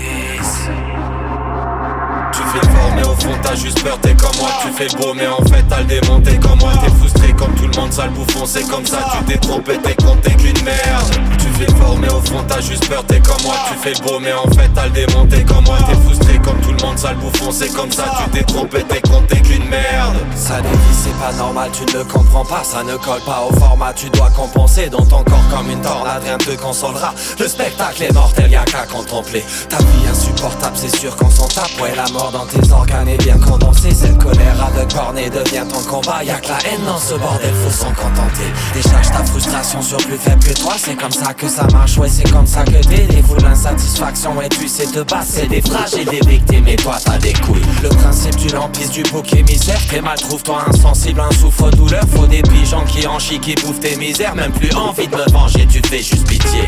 [3.27, 4.72] Banaveurs.
[4.77, 7.81] fais beau mais en fait t'as le démonté comme moi T'es frustré comme tout le
[7.81, 11.11] monde, sale bouffon c'est comme ça Tu t'es trompé, t'es compté qu'une merde.
[11.39, 14.18] Tu fais fort mais au fond t'as juste peur, t'es comme moi Tu fais beau
[14.20, 17.16] mais en fait t'as le démonté comme moi T'es frustré comme tout le monde, sale
[17.16, 20.16] bouffon c'est comme ça Tu t'es trompé, t'es compté qu'une merde.
[20.35, 23.93] Ça dévie c'est pas normal, tu ne comprends pas Ça ne colle pas au format,
[23.95, 27.14] tu dois compenser Dans ton corps comme une tornade, rien te consolera.
[27.39, 29.45] Le spectacle est mortel, y'a qu'à contempler.
[29.68, 33.39] Ta vie insupportable, c'est sûr qu'on s'en tape Ouais la mort dans tes organes bien
[33.39, 37.55] condensée Cette colère de cornet devient ton combat Y'a que la haine dans ce bordel,
[37.64, 38.51] faut s'en contenter.
[38.75, 42.09] Décharge ta frustration sur plus faible que toi C'est comme ça que ça marche, ouais
[42.09, 42.77] c'est comme ça que
[43.23, 47.33] foules l'insatisfaction et tu sais te passer Des fragiles, des victimes et toi t'as des
[47.33, 47.62] couilles.
[47.83, 52.27] Le principe du lampiste du bouc émissaire T'es mal, trouve-toi insensible, un souffre douleur Faut
[52.27, 55.67] des pigeons qui en chient, qui bouffent tes misères Même plus envie de me venger,
[55.67, 56.67] tu te fais juste pitié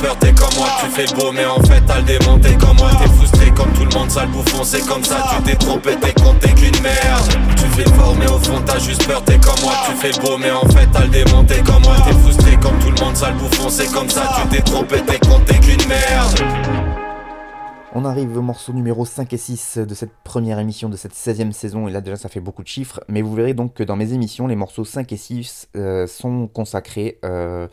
[0.00, 2.90] peur, t'es comme moi Tu fais beau mais en fait t'as le démonté comme moi.
[3.02, 5.16] T'es frustré comme tout le monde, sale bouffon c'est comme ça.
[5.36, 7.28] Tu t'es trompé, t'es compté qu'une merde.
[7.56, 9.74] Tu fais fort mais au fond t'as juste peur, t'es comme moi.
[9.86, 11.96] Tu fais beau mais en fait t'as le démonté comme moi.
[12.04, 14.22] T'es frustré comme tout le monde, sale bouffon c'est comme ça.
[14.42, 16.78] Tu t'es trompé, t'es compté qu'une merde.
[17.94, 21.52] On arrive au morceau numéro 5 et 6 de cette première émission de cette 16e
[21.52, 23.96] saison, et là déjà ça fait beaucoup de chiffres, mais vous verrez donc que dans
[23.96, 27.66] mes émissions, les morceaux 5 et 6 euh, sont consacrés euh,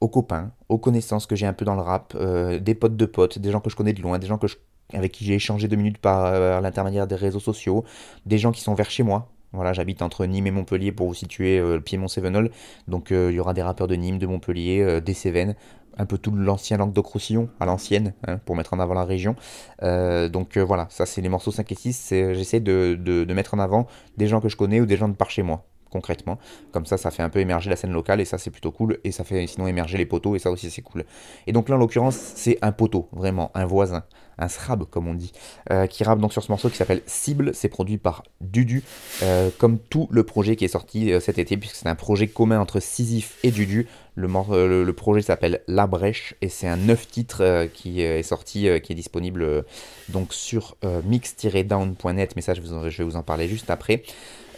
[0.00, 3.06] aux copains, aux connaissances que j'ai un peu dans le rap, euh, des potes de
[3.06, 4.46] potes, des gens que je connais de loin, des gens que
[4.92, 7.84] avec qui j'ai échangé deux minutes par euh, l'intermédiaire des réseaux sociaux,
[8.24, 9.32] des gens qui sont vers chez moi.
[9.52, 12.50] Voilà, j'habite entre Nîmes et Montpellier pour vous situer euh, le piémont Cévenol.
[12.86, 15.56] Donc il y aura des rappeurs de Nîmes, de Montpellier, des Cévennes,
[15.98, 19.34] un peu tout l'ancien Languedoc-Roussillon, à l'ancienne, hein, pour mettre en avant la région.
[19.80, 22.08] donc voilà, ça c'est les morceaux 5 et 6.
[22.10, 23.86] J'essaie de, de, mettre en avant
[24.18, 26.38] des gens que je connais ou des gens de par chez moi concrètement.
[26.72, 28.98] Comme ça, ça fait un peu émerger la scène locale et ça, c'est plutôt cool.
[29.04, 31.04] Et ça fait sinon émerger les poteaux et ça aussi, c'est cool.
[31.46, 34.04] Et donc là, en l'occurrence, c'est un poteau, vraiment, un voisin,
[34.38, 35.32] un srab, comme on dit,
[35.70, 37.54] euh, qui rappe donc sur ce morceau qui s'appelle Cible.
[37.54, 38.82] C'est produit par Dudu,
[39.22, 42.26] euh, comme tout le projet qui est sorti euh, cet été, puisque c'est un projet
[42.26, 43.86] commun entre Sisyphe et Dudu.
[44.18, 48.94] Le, projet s'appelle La Brèche et c'est un neuf titre qui est sorti, qui est
[48.94, 49.66] disponible
[50.08, 52.32] donc sur mix-down.net.
[52.34, 54.02] Mais ça, je vais vous en parler juste après.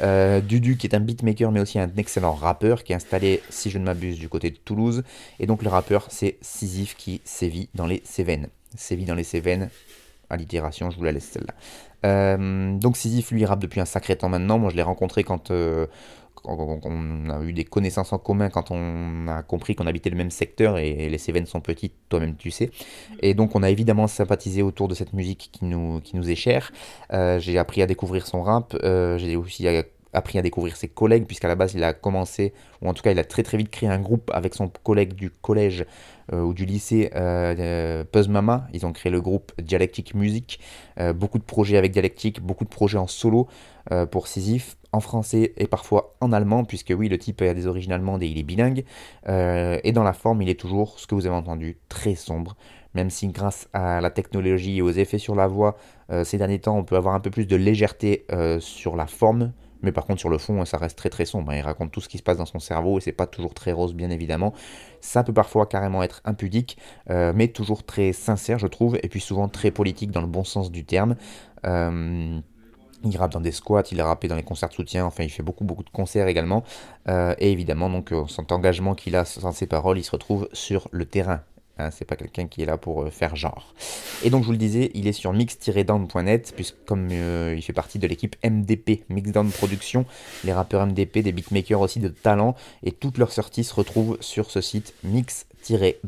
[0.01, 3.71] Euh, Dudu qui est un beatmaker mais aussi un excellent rappeur qui est installé, si
[3.71, 5.03] je ne m'abuse, du côté de Toulouse.
[5.41, 8.49] Et donc le rappeur c'est Sisyphe qui sévit dans les Cévennes.
[8.77, 9.71] Sévit dans les Cévennes,
[10.31, 11.55] allitération, je vous la laisse celle-là.
[12.07, 14.59] Euh, donc Sisyphe lui rappe depuis un sacré temps maintenant.
[14.59, 15.87] Moi je l'ai rencontré quand, euh,
[16.45, 20.31] on a eu des connaissances en commun, quand on a compris qu'on habitait le même
[20.31, 22.71] secteur et, les Cévennes sont petites, toi-même tu sais.
[23.21, 26.73] Et donc on a évidemment sympathisé autour de cette musique qui nous, est chère.
[27.11, 28.77] j'ai appris à découvrir son rap.
[28.83, 29.67] j'ai aussi
[30.13, 33.11] appris à découvrir ses collègues, puisqu'à la base il a commencé, ou en tout cas
[33.11, 35.85] il a très très vite créé un groupe avec son collègue du collège
[36.33, 38.67] euh, ou du lycée euh, Mama.
[38.73, 40.61] Ils ont créé le groupe Dialectic Music.
[41.15, 43.49] beaucoup de projets avec Dialectic, beaucoup de projets en solo
[44.11, 47.93] pour Sisyphe, en français et parfois en allemand, puisque oui, le type a des origines
[47.93, 48.85] allemandes et il est bilingue.
[49.27, 52.57] et dans la forme, il est toujours, ce que vous avez entendu, très sombre
[52.95, 55.77] même si grâce à la technologie et aux effets sur la voix,
[56.11, 59.07] euh, ces derniers temps, on peut avoir un peu plus de légèreté euh, sur la
[59.07, 61.53] forme, mais par contre sur le fond, ça reste très très sombre.
[61.55, 63.73] Il raconte tout ce qui se passe dans son cerveau et c'est pas toujours très
[63.73, 64.53] rose, bien évidemment.
[65.01, 66.79] Ça peut parfois carrément être impudique,
[67.11, 70.45] euh, mais toujours très sincère, je trouve, et puis souvent très politique dans le bon
[70.45, 71.15] sens du terme.
[73.05, 75.31] Il rappe dans des squats, il a rappé dans les concerts de soutien, enfin il
[75.31, 76.65] fait beaucoup beaucoup de concerts également.
[77.07, 81.05] et évidemment, donc cet engagement qu'il a sans ses paroles, il se retrouve sur le
[81.05, 81.43] terrain.
[81.81, 83.73] Hein, c'est pas quelqu'un qui est là pour euh, faire genre.
[84.25, 87.73] Et donc je vous le disais, il est sur mix-down.net, puisque comme euh, il fait
[87.73, 90.05] partie de l'équipe MDP, Mixdown Production,
[90.45, 94.51] les rappeurs MDP, des beatmakers aussi de talent, et toutes leurs sorties se retrouvent sur
[94.51, 96.01] ce site mix-down.net,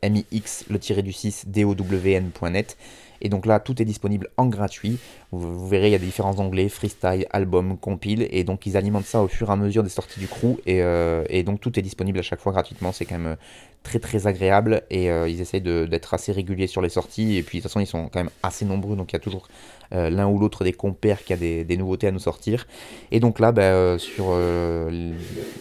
[0.00, 2.78] M-I-X, le tiré du 6, D-O-W-N.net.
[3.20, 4.98] Et donc là, tout est disponible en gratuit.
[5.32, 8.26] Vous, verrez, il y a différents onglets, freestyle, album, compile.
[8.30, 10.58] Et donc ils alimentent ça au fur et à mesure des sorties du crew.
[10.66, 12.92] Et, euh, et donc tout est disponible à chaque fois gratuitement.
[12.92, 13.36] C'est quand même
[13.82, 14.82] très très agréable.
[14.90, 17.36] Et euh, ils essayent d'être assez réguliers sur les sorties.
[17.36, 18.96] Et puis de toute façon, ils sont quand même assez nombreux.
[18.96, 19.48] Donc il y a toujours
[19.92, 22.66] euh, l'un ou l'autre des compères qui a des, nouveautés à nous sortir.
[23.10, 24.36] Et donc là, bah, sur,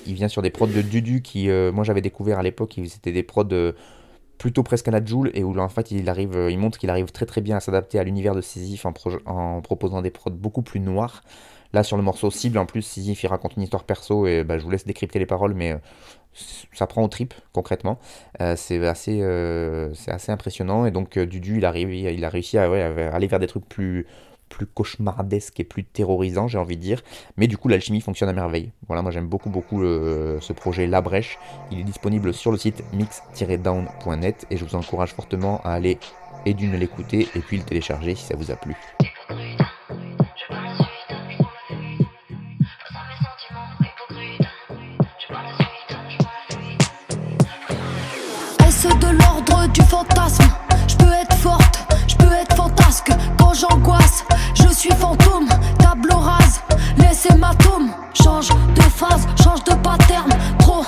[0.07, 3.23] il vient sur des prods de Dudu qui, moi j'avais découvert à l'époque, c'était des
[3.23, 3.73] prods
[4.37, 5.01] plutôt presque à la
[5.33, 7.99] et où en fait il arrive, il montre qu'il arrive très très bien à s'adapter
[7.99, 11.23] à l'univers de Sisyphe en, proposant des prods beaucoup plus noirs.
[11.73, 14.57] Là sur le morceau cible en plus Sisyphe il raconte une histoire perso et bah,
[14.57, 15.77] je vous laisse décrypter les paroles mais euh,
[16.73, 17.99] ça prend au trip concrètement.
[18.41, 22.63] Euh, c'est assez, euh, assez impressionnant et donc Dudu il arrive, il, a réussi à,
[22.63, 24.05] à aller vers des trucs plus
[24.49, 27.01] plus cauchemardesque et plus terrorisant, j'ai envie de dire.
[27.37, 28.71] Mais du coup, l'alchimie fonctionne à merveille.
[28.87, 31.37] Voilà, moi j'aime beaucoup, beaucoup ce projet La Brèche.
[31.71, 35.97] Il est disponible sur le site mix-down.net et je vous encourage fortement à aller
[36.45, 38.75] et d'une l'écouter et puis le télécharger si ça vous a plu.
[48.59, 50.54] Est-ce de l'ordre du fantasme?
[53.55, 54.25] J'angoisse
[54.75, 55.47] suis fantôme,
[55.79, 56.61] tableau rase,
[56.97, 57.89] laisse hématome.
[58.13, 60.29] Change de phase, change de pattern.
[60.59, 60.83] Trop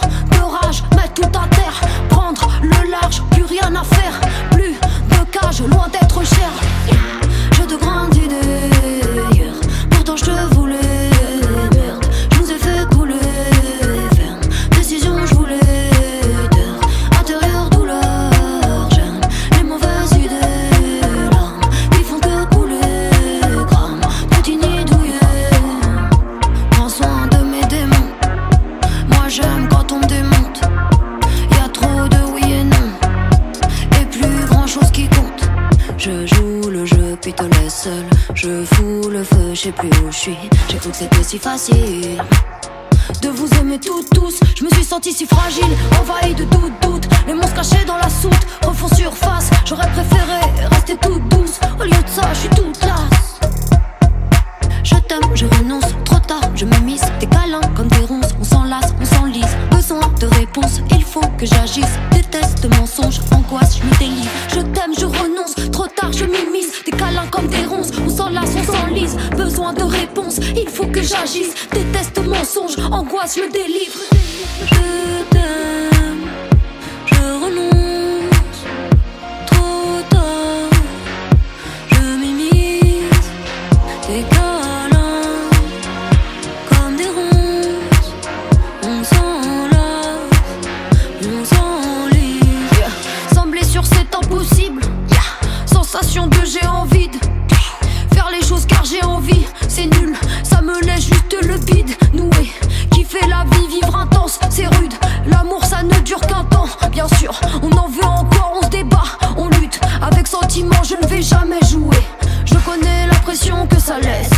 [113.70, 114.30] que ça laisse.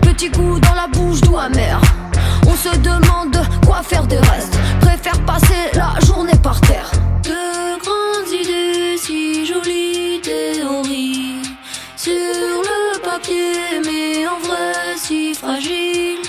[0.00, 1.80] Petit coup dans la bouche, doux amer.
[2.46, 3.36] On se demande
[3.66, 4.56] quoi faire des restes.
[4.80, 6.90] Préfère passer la journée par terre.
[7.24, 11.42] De grandes idées si jolies théories
[11.96, 16.27] sur le papier, mais en vrai si fragile.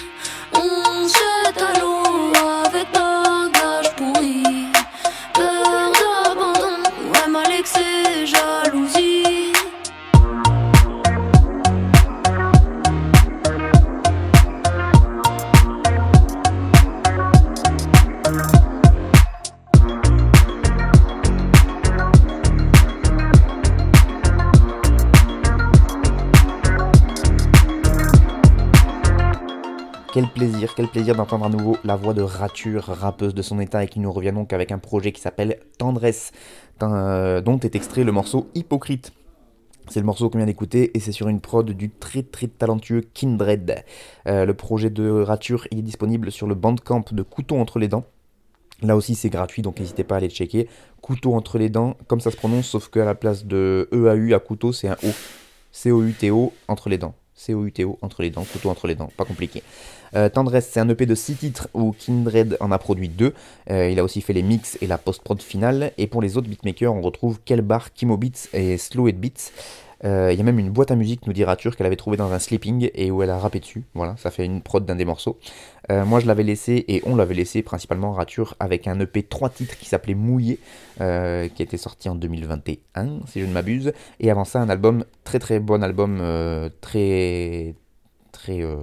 [30.80, 34.00] Quel plaisir d'entendre à nouveau la voix de Rature, rappeuse de son état et qui
[34.00, 36.32] nous revient donc avec un projet qui s'appelle Tendresse,
[36.82, 39.12] euh, dont est extrait le morceau Hypocrite.
[39.90, 43.02] C'est le morceau qu'on vient d'écouter et c'est sur une prod du très très talentueux
[43.14, 43.84] Kindred.
[44.26, 48.06] Euh, le projet de Rature est disponible sur le Bandcamp de Couteau entre les dents.
[48.82, 50.70] Là aussi c'est gratuit donc n'hésitez pas à aller checker.
[51.02, 54.40] Couteau entre les dents, comme ça se prononce, sauf qu'à la place de EAU à
[54.40, 55.10] couteau c'est un O.
[55.74, 57.16] C-O-U-T-O entre les dents.
[57.36, 59.62] C-O-U-T-O entre les dents, couteau entre les dents, pas compliqué.
[60.16, 63.34] Euh, Tendresse, c'est un EP de 6 titres où Kindred en a produit 2.
[63.70, 65.92] Euh, il a aussi fait les mix et la post-prod finale.
[65.98, 69.52] Et pour les autres beatmakers, on retrouve Kelbar, Kimo Beats et Slow It Beats.
[70.06, 72.16] Euh, il y a même une boîte à musique, nous dit Rature, qu'elle avait trouvé
[72.16, 73.84] dans un sleeping et où elle a rappé dessus.
[73.94, 75.38] Voilà, ça fait une prod d'un des morceaux.
[75.90, 79.78] moi, je l'avais laissé et on l'avait laissé principalement Rature avec un EP 3 titres
[79.78, 80.60] qui s'appelait Mouillé,
[80.98, 83.92] qui été sorti en 2021, si je ne m'abuse.
[84.22, 86.22] Et avant ça, un album, très très bon album,
[86.80, 87.76] très
[88.40, 88.78] très euh,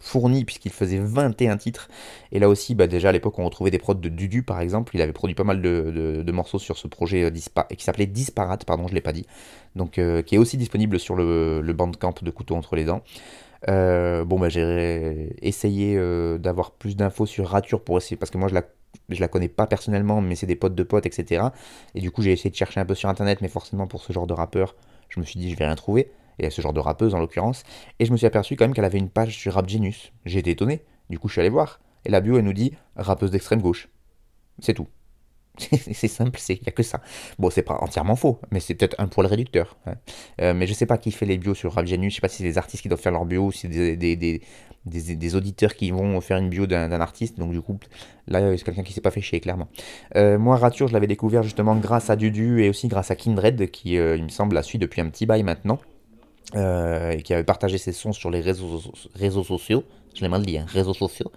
[0.00, 1.88] fourni puisqu'il faisait 21 titres.
[2.32, 4.94] Et là aussi, bah, déjà à l'époque, on retrouvait des prods de Dudu par exemple.
[4.94, 7.30] Il avait produit pas mal de, morceaux sur ce projet euh,
[7.76, 9.26] qui s'appelait Disparate, pardon, je l'ai pas dit.
[9.74, 13.02] Donc, euh, qui est aussi disponible sur le, le bandcamp de Couteau entre les dents.
[13.66, 15.96] bon, bah, j'ai essayé
[16.38, 18.62] d'avoir plus d'infos sur Rature pour essayer, parce que moi je la,
[19.08, 21.48] je la connais pas personnellement, mais c'est des potes de potes, etc.
[21.94, 24.12] Et du coup, j'ai essayé de chercher un peu sur internet, mais forcément pour ce
[24.12, 24.74] genre de rappeur,
[25.08, 26.10] je me suis dit je vais rien trouver
[26.40, 27.64] et ce genre de rappeuse en l'occurrence,
[27.98, 30.12] et je me suis aperçu quand même qu'elle avait une page sur Rap Genius.
[30.24, 32.72] J'ai été étonné, du coup je suis allé voir, et la bio elle nous dit
[32.96, 33.88] rappeuse d'extrême gauche.
[34.60, 34.88] C'est tout.
[35.58, 37.00] c'est simple, il n'y a que ça.
[37.38, 39.76] Bon, c'est pas entièrement faux, mais c'est peut-être un poil réducteur.
[39.86, 39.94] Hein.
[40.40, 42.28] Euh, mais je sais pas qui fait les bios sur Rap Genius, je sais pas
[42.28, 44.40] si c'est des artistes qui doivent faire leur bio, ou si c'est des,
[44.86, 47.78] des, auditeurs qui vont faire une bio d'un artiste, donc du coup,
[48.26, 49.68] là, c'est quelqu'un qui s'est pas fait chier, clairement.
[50.16, 53.70] Euh, moi, Rature, je l'avais découvert justement grâce à Dudu et aussi grâce à Kindred,
[53.70, 55.78] qui, euh, il me semble, la suit depuis un petit bail maintenant.
[56.56, 59.84] Euh, qui avait partagé ses sons sur les réseaux, sociaux
[60.16, 61.30] je l'ai mal dit, hein, réseaux sociaux.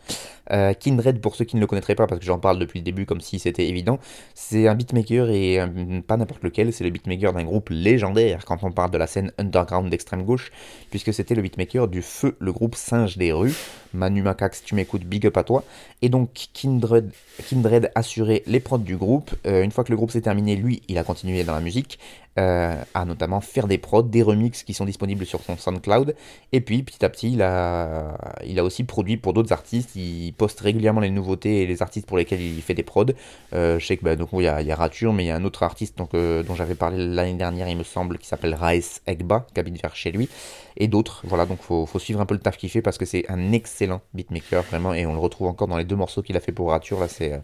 [0.51, 2.83] Euh, Kindred, pour ceux qui ne le connaîtraient pas, parce que j'en parle depuis le
[2.83, 3.99] début comme si c'était évident,
[4.33, 5.59] c'est un beatmaker et
[6.07, 9.31] pas n'importe lequel, c'est le beatmaker d'un groupe légendaire quand on parle de la scène
[9.37, 10.51] underground d'extrême gauche,
[10.89, 13.53] puisque c'était le beatmaker du Feu, le groupe Singe des rues.
[13.93, 15.63] Manu Macax, tu m'écoutes, big up à toi.
[16.01, 17.11] Et donc Kindred,
[17.47, 19.31] Kindred assurait les prods du groupe.
[19.45, 21.99] Euh, une fois que le groupe s'est terminé, lui, il a continué dans la musique,
[22.39, 26.15] euh, à notamment faire des prods, des remixes qui sont disponibles sur son SoundCloud.
[26.51, 29.95] Et puis petit à petit, il a, il a aussi produit pour d'autres artistes.
[29.95, 33.05] Il poste régulièrement les nouveautés et les artistes pour lesquels il fait des prods.
[33.53, 35.43] Euh, je sais que bah, donc, il, y a, Rature, mais il y a un
[35.43, 39.59] autre artiste dont j'avais parlé l'année dernière, il me semble, qui s'appelle Raes Egba, qui
[39.59, 40.29] habite vers chez lui.
[40.77, 41.21] Et d'autres.
[41.25, 43.51] Voilà, donc faut, faut suivre un peu le taf qu'il fait parce que c'est un
[43.51, 44.93] excellent beatmaker, vraiment.
[44.93, 46.99] Et on le retrouve encore dans les deux morceaux qu'il a fait pour Rature.
[46.99, 47.33] Là, c'est.
[47.33, 47.39] Euh,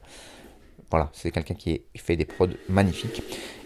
[0.91, 3.21] voilà, c'est quelqu'un qui fait des prods magnifiques.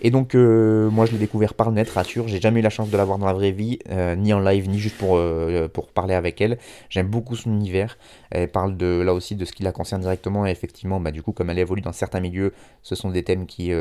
[0.06, 2.28] Et donc, euh, moi, je l'ai découvert par le net, rassure.
[2.28, 4.39] J'ai jamais eu la chance de la voir dans la vraie vie, euh, ni en
[4.41, 6.58] live, ni juste pour, euh, pour parler avec elle.
[6.89, 7.97] J'aime beaucoup son univers.
[8.30, 10.45] Elle parle de, là aussi de ce qui la concerne directement.
[10.45, 12.51] Et effectivement, bah, du coup, comme elle évolue dans certains milieux,
[12.82, 13.72] ce sont des thèmes qui,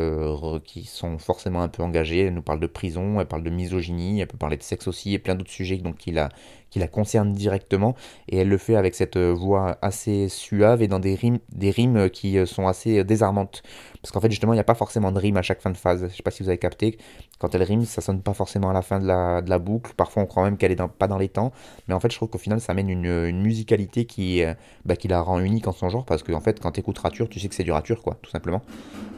[0.65, 2.27] qui sont forcément un peu engagés.
[2.27, 5.15] Elle nous parle de prison, elle parle de misogynie, elle peut parler de sexe aussi,
[5.15, 6.29] et plein d'autres sujets donc, qui, la,
[6.71, 7.97] qui la concernent directement.
[8.29, 12.11] Et elle le fait avec cette voix assez suave et dans des rimes, des rimes
[12.11, 13.63] qui sont assez désarmantes.
[14.03, 15.77] Parce qu'en fait, justement, il n'y a pas forcément de rime à chaque fin de
[15.77, 16.12] phase.
[16.13, 16.99] Je sais pas si vous avez capté.
[17.39, 19.93] Quand elle rime, ça sonne pas forcément à la fin de la, boucle.
[19.97, 21.53] Parfois, on croit même qu'elle est pas dans les temps.
[21.89, 24.55] Mais en fait, je trouve qu'au final, ça amène une, musicalité qui, euh,
[24.85, 26.05] bah, qui la rend unique en son genre.
[26.05, 28.31] Parce qu'en fait, quand tu écoutes Rature, tu sais que c'est du Rature, quoi, tout
[28.31, 28.63] simplement.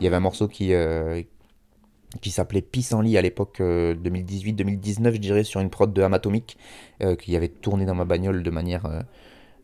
[0.01, 0.73] Il y avait un morceau qui.
[0.73, 1.23] Euh,
[2.21, 6.57] qui s'appelait Pissenlit à l'époque 2018-2019, euh, je dirais, sur une prod de Amatomic,
[7.19, 9.03] qui avait tourné dans ma bagnole de manière,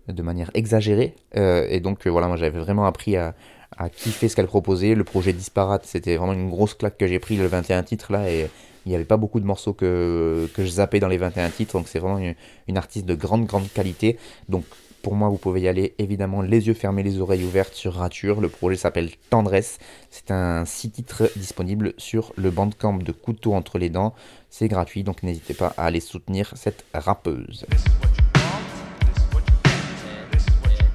[0.08, 1.14] de manière exagérée.
[1.32, 3.36] et donc voilà, moi j'avais vraiment appris à,
[3.76, 4.94] à kiffer ce qu'elle proposait.
[4.94, 8.30] Le projet Disparate, c'était vraiment une grosse claque que j'ai pris, le 21 titres là,
[8.30, 8.48] et
[8.86, 11.88] il n'y avait pas beaucoup de morceaux que, je zappais dans les 21 titres, donc
[11.88, 12.34] c'est vraiment
[12.66, 14.18] une, artiste de grande, grande qualité.
[14.48, 14.64] Donc
[15.02, 18.40] pour moi, vous pouvez y aller évidemment les yeux fermés, les oreilles ouvertes sur Rature.
[18.40, 19.78] Le projet s'appelle Tendresse.
[20.10, 24.14] C'est un 6 titres disponible sur le bandcamp de Couteau entre les dents.
[24.50, 27.66] C'est gratuit, donc n'hésitez pas à aller soutenir cette rappeuse.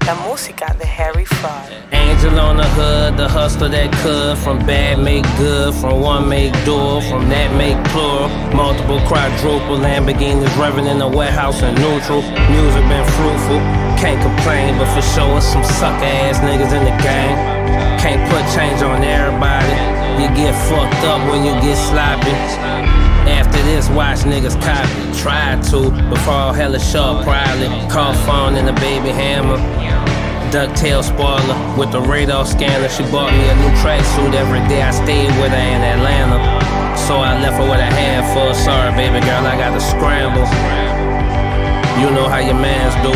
[0.06, 1.66] La música de Harry Fraud.
[1.92, 4.38] Angel on the hood, the hustler that could.
[4.38, 8.30] From bad make good, from one make dual, from that make plural.
[8.54, 12.22] Multiple quadruple Lamborghinis revving in the warehouse in neutral.
[12.54, 13.58] Music been fruitful,
[13.98, 17.38] can't complain, but for sure some sucker ass niggas in the game.
[17.98, 19.74] Can't put change on everybody.
[20.22, 22.85] You get fucked up when you get sloppy.
[23.66, 25.20] After this, watch niggas copy.
[25.20, 27.68] Try to, before hella sharp, probably.
[27.90, 29.58] Call phone and a baby hammer.
[30.52, 32.88] Ducktail spoiler with the radar scanner.
[32.90, 34.84] She bought me a new tracksuit every day.
[34.84, 36.38] I stayed with her in Atlanta.
[37.08, 38.54] So I left her with a handful.
[38.54, 40.46] Sorry, baby girl, I got to scramble.
[42.00, 43.14] You know how your mans do.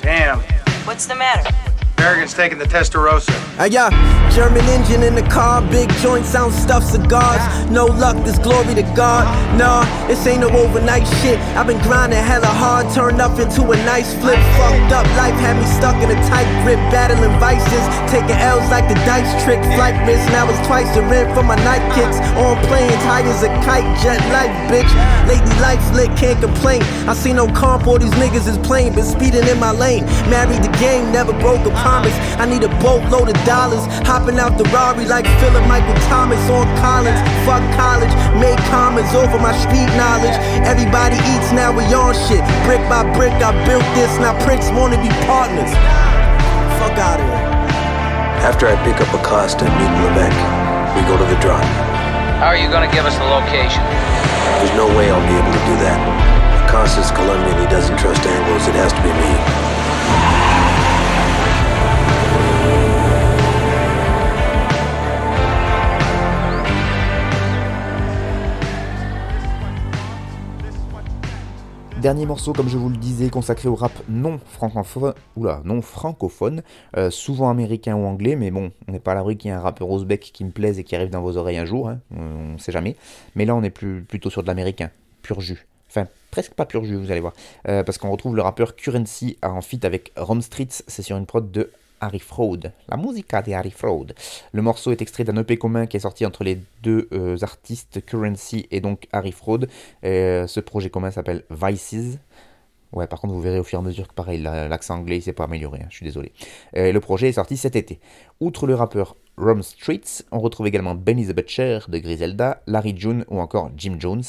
[0.00, 0.40] Damn.
[0.86, 1.54] What's the matter?
[1.98, 3.45] American's taking the Testarossa.
[3.58, 3.88] I got
[4.36, 7.40] German engine in the car, big joint sound stuff cigars.
[7.70, 9.24] No luck, this glory to God.
[9.56, 11.40] Nah, this ain't no overnight shit.
[11.56, 14.36] I've been grinding hella hard, turned up into a nice flip.
[14.60, 17.84] Fucked up life had me stuck in a tight grip, battling vices.
[18.12, 19.64] Taking L's like the dice trick.
[19.72, 22.20] Flight risk, now it's twice the rent for my night kicks.
[22.36, 24.92] On planes, high as a kite, jet life, bitch.
[25.24, 26.82] Lately life's lit, can't complain.
[27.08, 30.04] I see no comp, all these niggas is plain, been speeding in my lane.
[30.28, 32.12] Married the game, never broke a promise.
[32.36, 33.86] I need a boatload of dollars.
[34.02, 37.16] Hopping out the Rari like Philip Michael Thomas on Collins.
[37.46, 38.10] Fuck college,
[38.42, 40.34] made comments over my street knowledge.
[40.66, 42.42] Everybody eats, now we on shit.
[42.66, 44.10] Brick by brick, I built this.
[44.18, 45.70] Now pricks wanna be partners.
[46.82, 47.46] Fuck out of here.
[48.42, 50.34] After I pick up Acosta and meet Lebec,
[50.98, 51.64] we go to the drop.
[52.42, 53.80] How are you gonna give us the location?
[54.60, 55.98] There's no way I'll be able to do that.
[56.68, 59.65] Acosta's Colombian, he doesn't trust Anglos, it has to be me.
[72.02, 75.14] Dernier morceau, comme je vous le disais, consacré au rap non francophone,
[75.64, 76.62] non francophone,
[76.96, 79.56] euh, souvent américain ou anglais, mais bon, on n'est pas à l'abri qu'il y ait
[79.56, 82.00] un rappeur ouzbek qui me plaise et qui arrive dans vos oreilles un jour, hein,
[82.14, 82.96] on ne sait jamais.
[83.34, 84.90] Mais là, on est plutôt sur de l'américain,
[85.22, 85.66] pur jus.
[85.88, 87.32] Enfin, presque pas pur jus, vous allez voir.
[87.66, 91.24] Euh, parce qu'on retrouve le rappeur Currency en feat avec Rom Streets, c'est sur une
[91.24, 91.70] prod de
[92.00, 94.06] Harry Fraud, la musica de Harry Fraud.
[94.52, 98.04] Le morceau est extrait d'un EP commun qui est sorti entre les deux euh, artistes
[98.04, 99.66] Currency et donc Harry Fraud.
[100.04, 102.18] Euh, ce projet commun s'appelle Vices.
[102.92, 105.32] Ouais, par contre, vous verrez au fur et à mesure que pareil, l'accent anglais, s'est
[105.32, 106.32] pas amélioré, hein, je suis désolé.
[106.72, 107.98] Le projet est sorti cet été.
[108.40, 113.24] Outre le rappeur Rom Streets, on retrouve également Benny the Butcher de Griselda, Larry June
[113.28, 114.22] ou encore Jim Jones.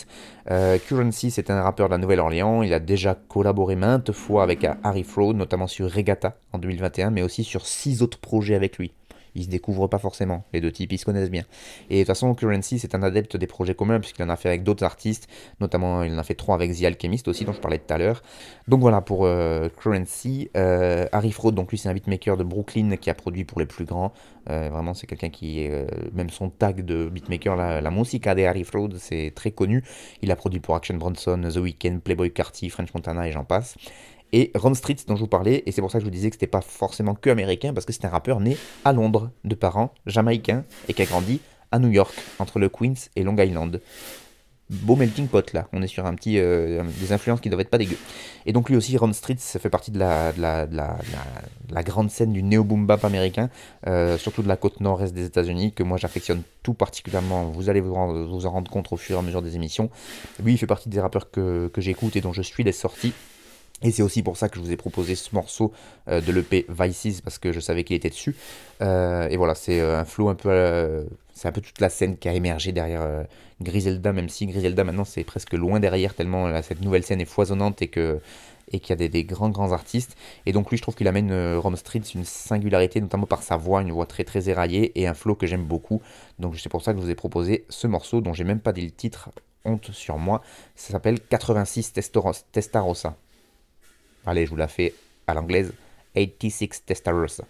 [0.51, 2.61] Euh, Currency, c'est un rappeur de la Nouvelle-Orléans.
[2.61, 7.21] Il a déjà collaboré maintes fois avec Harry Fraud, notamment sur Regatta en 2021, mais
[7.21, 8.91] aussi sur six autres projets avec lui
[9.37, 10.43] ils se découvrent pas forcément.
[10.51, 11.43] Les deux types, ils se connaissent bien.
[11.89, 14.49] Et de toute façon, Currency, c'est un adepte des projets communs, puisqu'il en a fait
[14.49, 15.27] avec d'autres artistes,
[15.61, 17.97] notamment il en a fait trois avec The Alchemist aussi, dont je parlais tout à
[17.97, 18.21] l'heure.
[18.67, 20.49] Donc voilà pour euh, Currency.
[20.57, 23.67] Euh, Harry Fraud, donc lui, c'est un beatmaker de Brooklyn qui a produit pour les
[23.67, 24.11] plus grands.
[24.49, 28.43] Euh, vraiment, c'est quelqu'un qui, est, même son tag de beatmaker, la, la musica de
[28.43, 29.83] Harry Fraud, c'est très connu.
[30.21, 33.75] Il a produit pour Action Bronson, The Weeknd, Playboy Carty, French Montana et j'en passe
[34.33, 36.29] et Ron Street dont je vous parlais, et c'est pour ça que je vous disais
[36.29, 39.55] que c'était pas forcément que américain, parce que c'est un rappeur né à Londres, de
[39.55, 41.39] parents jamaïcains, et qui a grandi
[41.71, 43.81] à New York, entre le Queens et Long Island.
[44.69, 47.69] Beau melting pot là, on est sur un petit euh, des influences qui doivent être
[47.69, 47.95] pas dégueu.
[48.45, 52.11] Et donc lui aussi, Ron Street, fait partie de la, de la, de la, grande
[52.11, 53.49] scène du néo boom bap américain,
[53.87, 57.45] euh, surtout de la côte nord-est des États-Unis, que moi j'affectionne tout particulièrement.
[57.45, 57.93] Vous allez vous,
[58.27, 59.89] vous en rendre compte au fur et à mesure des émissions.
[60.43, 63.13] Lui, il fait partie des rappeurs que, que j'écoute et dont je suis les sorties.
[63.83, 65.71] Et c'est aussi pour ça que je vous ai proposé ce morceau
[66.07, 68.35] euh, de l'EP Vices, parce que je savais qu'il était dessus.
[68.81, 71.05] Euh, et voilà, c'est euh, un flow un peu...
[71.33, 73.07] C'est un peu toute la scène qui a émergé derrière
[73.61, 77.79] Griselda, même si Griselda maintenant c'est presque loin derrière, tellement cette nouvelle scène est foisonnante
[77.83, 78.19] et que
[78.71, 80.17] et qu'il y a des, des, grands grands artistes.
[80.47, 83.83] Et donc lui, je trouve qu'il amène Rome Street une singularité, notamment par sa voix,
[83.83, 86.01] une voix très très éraillée et un flow que j'aime beaucoup.
[86.39, 88.73] Donc c'est pour ça que je vous ai proposé ce morceau dont j'ai même pas
[88.73, 89.29] dit le titre,
[89.63, 90.41] honte sur moi.
[90.75, 91.93] Ça s'appelle 86
[92.51, 93.15] Testarossa.
[94.27, 94.93] Allez, je vous la fais
[95.25, 95.71] à l'anglaise.
[96.13, 97.45] 86 Testarossa.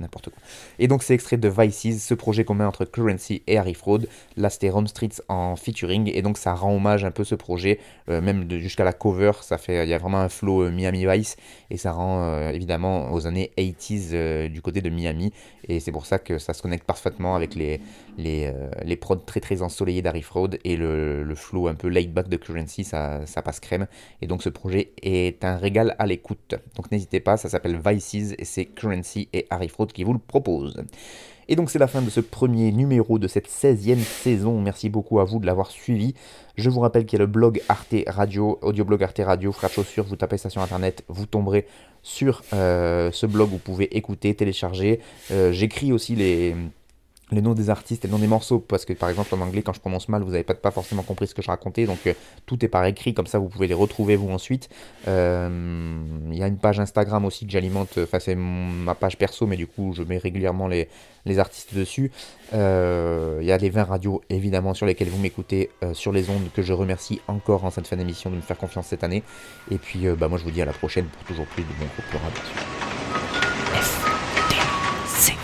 [0.00, 0.38] N'importe quoi.
[0.78, 4.00] Et donc c'est extrait de Vices, ce projet commun entre Currency et Harry Fraud.
[4.36, 7.78] Là c'était Ron Streets en featuring et donc ça rend hommage un peu ce projet,
[8.08, 11.06] euh, même jusqu'à la cover, ça fait, il y a vraiment un flow euh, Miami
[11.06, 11.36] Vice
[11.70, 15.32] et ça rend euh, évidemment aux années 80s euh, du côté de Miami
[15.66, 17.80] et c'est pour ça que ça se connecte parfaitement avec les,
[18.16, 22.28] les prods très très ensoleillés d'Harry Fraud et le, le, flow un peu laid back
[22.28, 23.86] de Currency, ça, ça passe crème
[24.22, 26.54] et donc ce projet est un régal à l'écoute.
[26.76, 30.18] Donc n'hésitez pas, ça s'appelle Vices et c'est Currency et Harry Fraud qui vous le
[30.18, 30.82] propose.
[31.50, 34.60] Et donc c'est la fin de ce premier numéro de cette 16e saison.
[34.60, 36.14] Merci beaucoup à vous de l'avoir suivi.
[36.56, 40.04] Je vous rappelle qu'il y a le blog Arte Radio, audioblog Arte Radio, frère chaussures,
[40.04, 41.66] vous tapez ça sur internet, vous tomberez
[42.02, 45.00] sur euh, ce blog, vous pouvez écouter, télécharger.
[45.30, 46.54] Euh, J'écris aussi les
[47.30, 49.62] les noms des artistes et les noms des morceaux, parce que par exemple en anglais,
[49.62, 52.14] quand je prononce mal, vous n'avez pas, forcément compris ce que je racontais, donc euh,
[52.46, 54.68] tout est par écrit, comme ça vous pouvez les retrouver vous ensuite.
[55.04, 55.98] Il euh,
[56.32, 59.66] y a une page Instagram aussi que j'alimente, enfin c'est ma page perso, mais du
[59.66, 60.88] coup je mets régulièrement les,
[61.26, 62.10] les artistes dessus.
[62.52, 66.48] Il euh, y a les 20 radios évidemment sur lesquelles vous m'écoutez sur les ondes,
[66.54, 69.22] que je remercie encore en cette fin d'émission de me faire confiance cette année.
[69.70, 71.86] Et puis bah, moi je vous dis à la prochaine pour toujours plus de bon
[71.86, 73.27] groupe rap.